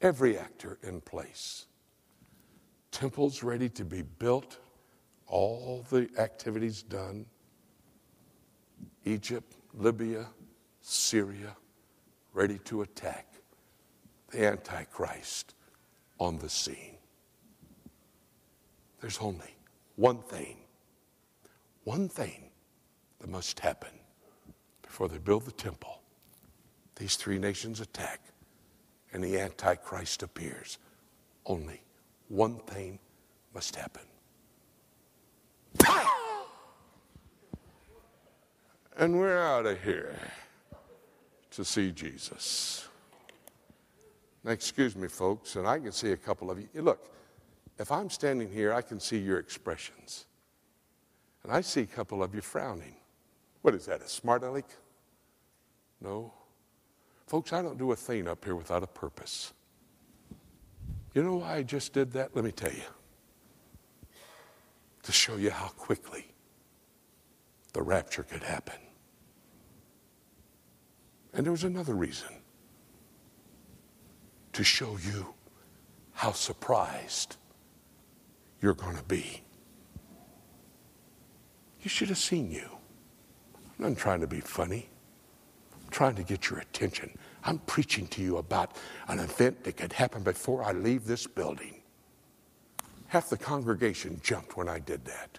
[0.00, 1.66] every actor in place.
[2.90, 4.58] Temples ready to be built,
[5.26, 7.26] all the activities done.
[9.04, 10.26] Egypt, Libya,
[10.80, 11.56] Syria,
[12.32, 13.29] ready to attack
[14.30, 15.54] the Antichrist
[16.18, 16.96] on the scene.
[19.00, 19.56] There's only
[19.96, 20.58] one thing,
[21.84, 22.50] one thing
[23.20, 23.90] that must happen
[24.82, 26.00] before they build the temple.
[26.96, 28.20] These three nations attack
[29.12, 30.78] and the Antichrist appears.
[31.46, 31.82] Only
[32.28, 32.98] one thing
[33.54, 34.02] must happen.
[38.96, 40.14] And we're out of here
[41.52, 42.89] to see Jesus.
[44.44, 46.68] Now, excuse me, folks, and I can see a couple of you.
[46.74, 47.12] Look,
[47.78, 50.26] if I'm standing here, I can see your expressions.
[51.42, 52.96] And I see a couple of you frowning.
[53.62, 54.68] What is that, a smart aleck?
[56.00, 56.32] No.
[57.26, 59.52] Folks, I don't do a thing up here without a purpose.
[61.14, 62.34] You know why I just did that?
[62.34, 62.82] Let me tell you.
[65.02, 66.26] To show you how quickly
[67.72, 68.76] the rapture could happen.
[71.32, 72.39] And there was another reason
[74.52, 75.34] to show you
[76.12, 77.36] how surprised
[78.60, 79.42] you're going to be.
[81.82, 82.68] You should have seen you.
[83.78, 84.88] I'm not trying to be funny.
[85.82, 87.16] I'm trying to get your attention.
[87.44, 88.76] I'm preaching to you about
[89.08, 91.80] an event that could happen before I leave this building.
[93.06, 95.38] Half the congregation jumped when I did that.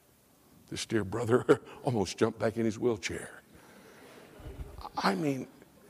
[0.70, 3.42] This dear brother almost jumped back in his wheelchair.
[4.98, 5.48] I mean,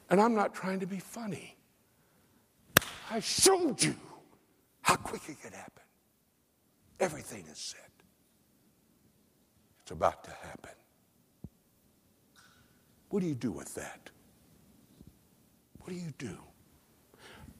[0.09, 1.55] and I'm not trying to be funny.
[3.11, 3.95] I showed you
[4.81, 5.83] how quick it could happen.
[6.97, 7.91] Everything is set.
[9.81, 10.71] It's about to happen.
[13.09, 14.09] What do you do with that?
[15.79, 16.37] What do you do?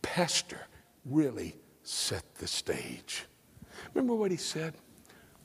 [0.02, 0.62] Pastor
[1.06, 3.26] really set the stage.
[3.94, 4.76] Remember what he said?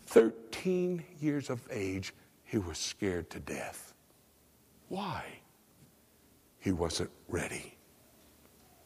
[0.07, 3.93] 13 years of age, he was scared to death.
[4.89, 5.25] Why?
[6.61, 7.76] He wasn't ready.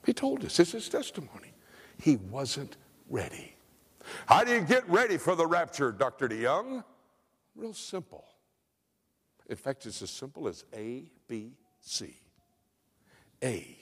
[0.04, 1.52] He told us, it's his testimony.
[2.00, 2.76] He wasn't
[3.08, 3.54] ready.
[4.26, 6.28] How do you get ready for the rapture, Dr.
[6.28, 6.84] DeYoung?
[7.54, 8.24] Real simple.
[9.48, 12.16] In fact, it's as simple as A, B, C.
[13.42, 13.76] A,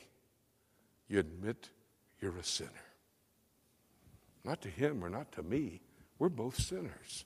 [1.09, 1.71] you admit
[2.21, 2.71] you're a sinner.
[4.45, 5.81] Not to him or not to me,
[6.19, 7.25] we're both sinners.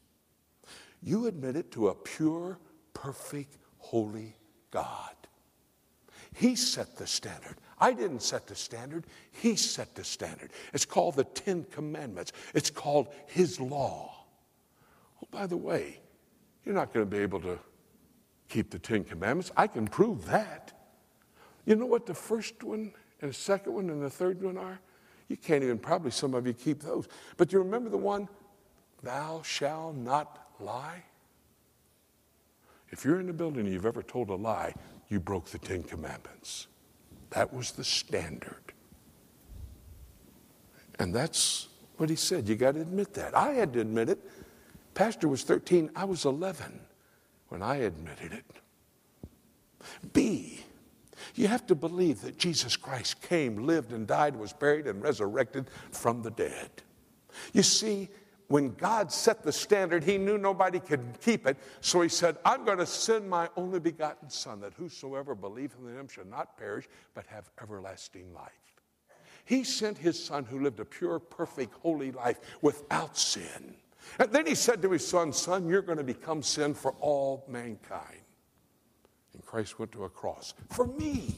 [1.03, 2.59] You admit it to a pure,
[2.95, 4.37] perfect, holy
[4.71, 5.15] God.
[6.35, 7.57] He set the standard.
[7.83, 10.53] I didn't set the standard, He set the standard.
[10.73, 14.25] It's called the Ten Commandments, it's called His law.
[15.21, 15.99] Oh, by the way,
[16.65, 17.59] you're not going to be able to
[18.49, 19.51] keep the Ten Commandments.
[19.57, 20.73] I can prove that.
[21.65, 24.79] You know what the first one and the second one and the third one are?
[25.27, 27.09] You can't even, probably some of you keep those.
[27.37, 28.29] But you remember the one,
[29.03, 31.03] thou shalt not lie?
[32.91, 34.73] If you're in the building and you've ever told a lie,
[35.09, 36.69] you broke the Ten Commandments.
[37.33, 38.73] That was the standard.
[40.99, 42.49] And that's what he said.
[42.49, 43.37] You got to admit that.
[43.37, 44.19] I had to admit it.
[44.95, 46.81] Pastor was 13, I was 11
[47.49, 48.45] when I admitted it.
[50.13, 50.61] B,
[51.35, 55.69] You have to believe that Jesus Christ came, lived, and died, was buried, and resurrected
[55.91, 56.71] from the dead.
[57.53, 58.11] You see,
[58.53, 61.57] when God set the standard, he knew nobody could keep it.
[61.81, 65.99] So he said, I'm going to send my only begotten Son, that whosoever believeth in
[65.99, 68.53] him shall not perish, but have everlasting life.
[69.47, 73.75] He sent his Son who lived a pure, perfect, holy life without sin.
[74.19, 77.47] And then he said to his son, Son, you're going to become sin for all
[77.49, 78.21] mankind.
[79.33, 81.35] And Christ went to a cross for me.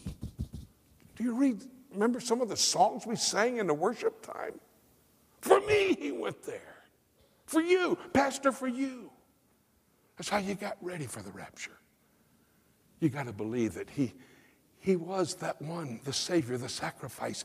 [1.14, 1.62] Do you read,
[1.92, 4.58] remember some of the songs we sang in the worship time?
[5.42, 6.73] For me, he went there.
[7.54, 9.12] For you, Pastor, for you.
[10.16, 11.78] That's how you got ready for the rapture.
[12.98, 14.12] You got to believe that he,
[14.80, 17.44] he was that one, the Savior, the sacrifice,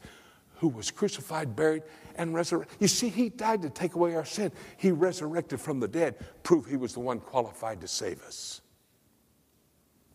[0.55, 1.84] who was crucified, buried,
[2.16, 2.76] and resurrected.
[2.80, 4.51] You see, he died to take away our sin.
[4.78, 8.62] He resurrected from the dead, prove he was the one qualified to save us.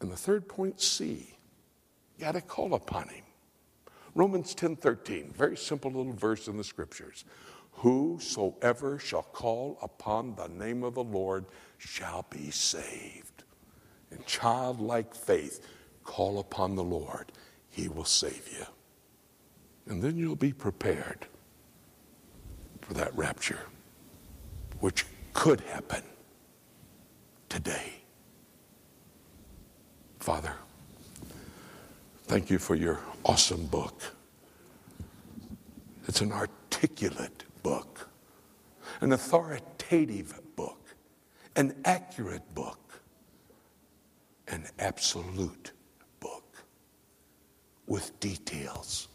[0.01, 1.39] And the third point, C,
[2.19, 3.23] got to call upon him.
[4.17, 7.25] Romans 10 13, very simple little verse in the scriptures.
[7.77, 11.45] Whosoever shall call upon the name of the Lord
[11.79, 13.45] shall be saved.
[14.11, 15.67] In childlike faith,
[16.03, 17.33] call upon the Lord,
[17.69, 18.65] he will save you.
[19.87, 21.27] And then you'll be prepared
[22.81, 23.61] for that rapture,
[24.81, 26.03] which could happen
[27.49, 27.95] today.
[30.21, 30.55] Father,
[32.25, 34.01] thank you for your awesome book.
[36.07, 38.09] It's an articulate book,
[39.01, 40.95] an authoritative book,
[41.57, 43.03] an accurate book,
[44.47, 45.73] an absolute
[46.21, 46.65] book
[47.89, 49.09] with details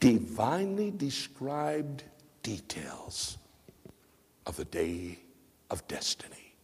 [0.00, 2.04] divinely described
[2.42, 3.38] details
[4.46, 5.18] of the day
[5.70, 6.54] of destiny.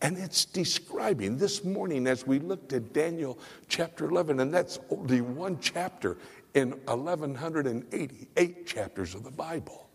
[0.00, 5.20] And it's describing this morning as we looked at Daniel chapter 11, and that's only
[5.20, 6.16] one chapter
[6.54, 9.88] in 1188 chapters of the Bible.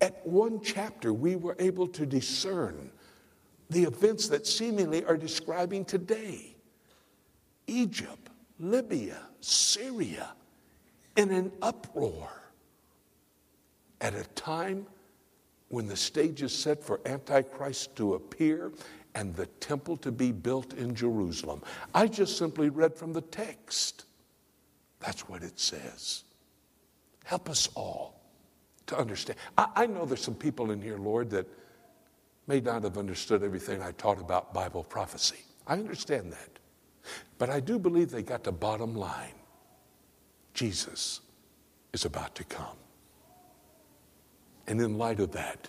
[0.00, 2.90] At one chapter, we were able to discern
[3.70, 6.56] the events that seemingly are describing today
[7.66, 10.34] Egypt, Libya, Syria,
[11.16, 12.28] in an uproar
[14.00, 14.86] at a time
[15.68, 18.72] when the stage is set for Antichrist to appear
[19.14, 21.62] and the temple to be built in Jerusalem.
[21.94, 24.04] I just simply read from the text.
[25.02, 26.24] That's what it says.
[27.24, 28.20] Help us all
[28.86, 29.38] to understand.
[29.58, 31.46] I, I, know there's some people in here, Lord, that
[32.46, 35.38] may not have understood everything I taught about Bible prophecy.
[35.66, 36.58] I understand that.
[37.38, 39.34] But I do believe they got the bottom line.
[40.54, 41.20] Jesus
[41.92, 42.76] is about to come.
[44.66, 45.68] And in light of that,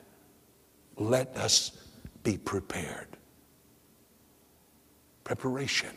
[0.97, 1.71] let us
[2.23, 3.07] be prepared.
[5.23, 5.89] Preparation,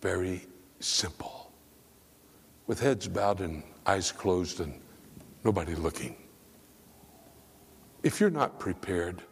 [0.00, 0.42] very
[0.80, 1.41] simple.
[2.66, 4.80] With heads bowed and eyes closed and
[5.44, 6.16] nobody looking.
[8.02, 9.22] If you're not prepared,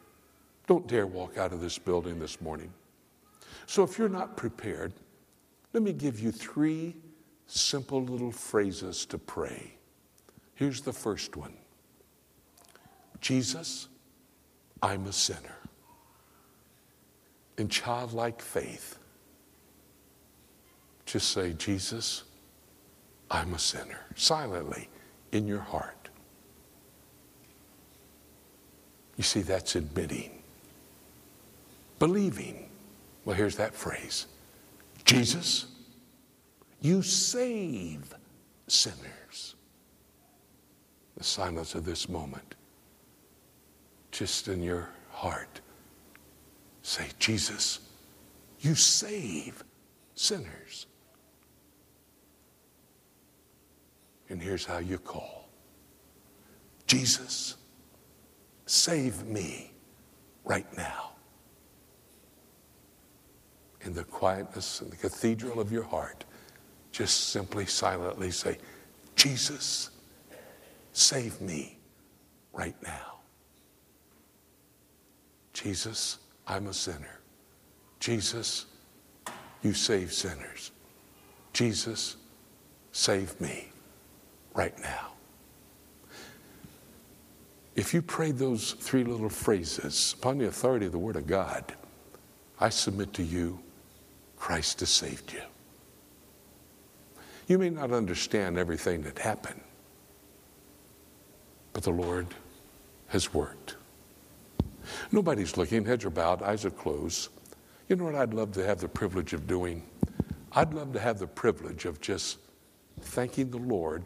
[0.67, 2.73] don't dare walk out of this building this morning.
[3.67, 4.93] So if you're not prepared,
[5.73, 6.97] let me give you three
[7.47, 9.75] simple little phrases to pray.
[10.55, 11.55] Here's the first one
[13.21, 13.89] Jesus,
[14.83, 15.57] I'm a sinner.
[17.59, 18.99] In childlike faith,
[21.05, 22.25] just say, Jesus,
[23.31, 24.89] I'm a sinner, silently
[25.33, 26.09] in your heart.
[29.17, 30.43] You see, that's admitting.
[31.99, 32.69] Believing.
[33.25, 34.27] Well, here's that phrase
[35.05, 35.67] Jesus,
[36.81, 38.15] you save
[38.67, 39.55] sinners.
[41.17, 42.55] The silence of this moment,
[44.11, 45.61] just in your heart,
[46.83, 47.81] say, Jesus,
[48.61, 49.63] you save
[50.15, 50.87] sinners.
[54.31, 55.49] And here's how you call
[56.87, 57.57] Jesus,
[58.67, 59.73] save me
[60.45, 61.11] right now.
[63.83, 66.25] In the quietness and the cathedral of your heart,
[66.93, 68.59] just simply silently say,
[69.17, 69.91] Jesus,
[70.93, 71.79] save me
[72.53, 73.19] right now.
[75.53, 77.21] Jesus, I'm a sinner.
[78.01, 78.67] Jesus,
[79.63, 80.73] you save sinners.
[81.53, 82.17] Jesus,
[82.93, 83.70] save me
[84.55, 85.13] right now.
[87.77, 91.65] If you prayed those three little phrases upon the authority of the Word of God,
[92.59, 93.61] I submit to you,
[94.37, 95.43] Christ has saved you.
[97.47, 99.61] You may not understand everything that happened,
[101.73, 102.27] but the Lord
[103.09, 103.77] has worked.
[105.11, 107.31] Nobody's looking, heads are bowed, eyes are closed.
[107.89, 109.83] You know what I'd love to have the privilege of doing?
[110.53, 112.39] I'd love to have the privilege of just
[113.01, 114.05] thanking the Lord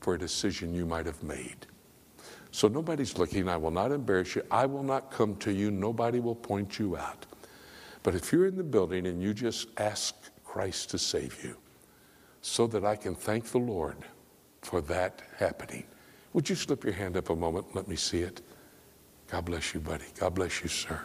[0.00, 1.66] for a decision you might have made.
[2.50, 3.48] So nobody's looking.
[3.48, 4.42] I will not embarrass you.
[4.50, 5.70] I will not come to you.
[5.70, 7.26] Nobody will point you out.
[8.02, 10.14] But if you're in the building and you just ask
[10.44, 11.56] Christ to save you,
[12.42, 13.96] so that I can thank the Lord
[14.62, 15.84] for that happening,
[16.32, 17.66] would you slip your hand up a moment?
[17.66, 18.42] and Let me see it.
[19.30, 20.04] God bless you, buddy.
[20.18, 21.00] God bless you, sir.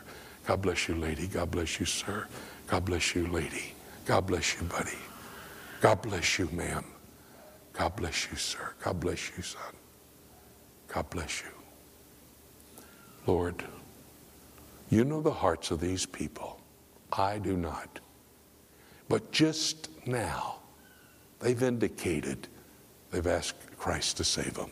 [0.46, 1.28] God bless you, lady.
[1.28, 2.28] God bless you, sir.
[2.68, 3.74] God bless you, lady.
[4.06, 4.98] God bless you, buddy.
[5.80, 6.84] God bless you, ma'am.
[7.78, 8.74] God bless you, sir.
[8.84, 9.62] God bless you, son.
[10.88, 11.50] God bless you.
[13.28, 13.64] Lord,
[14.90, 16.60] you know the hearts of these people.
[17.14, 18.00] I do not.
[19.10, 20.58] But just now,
[21.40, 22.48] they've indicated
[23.12, 24.72] they've asked Christ to save them.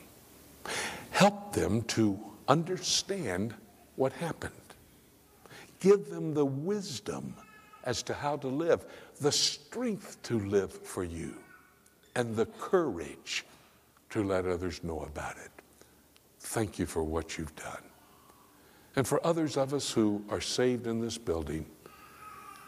[1.11, 3.53] Help them to understand
[3.97, 4.53] what happened.
[5.79, 7.35] Give them the wisdom
[7.83, 8.85] as to how to live,
[9.21, 11.35] the strength to live for you,
[12.15, 13.45] and the courage
[14.09, 15.51] to let others know about it.
[16.39, 17.83] Thank you for what you've done.
[18.95, 21.65] And for others of us who are saved in this building,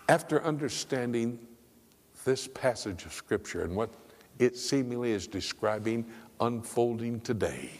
[0.09, 1.39] after understanding
[2.25, 3.89] this passage of Scripture and what
[4.39, 6.05] it seemingly is describing
[6.41, 7.71] unfolding today,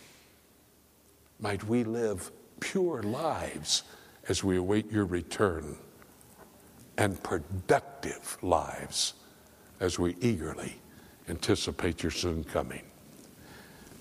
[1.39, 3.83] might we live pure lives
[4.29, 5.77] as we await your return
[6.97, 9.13] and productive lives
[9.79, 10.75] as we eagerly
[11.29, 12.81] anticipate your soon coming.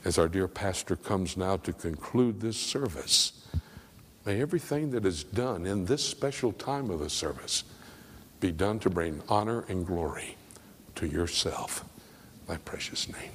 [0.04, 3.44] As our dear pastor comes now to conclude this service,
[4.24, 7.64] may everything that is done in this special time of the service
[8.38, 10.36] be done to bring honor and glory
[10.94, 11.84] to yourself,
[12.46, 13.32] thy precious name.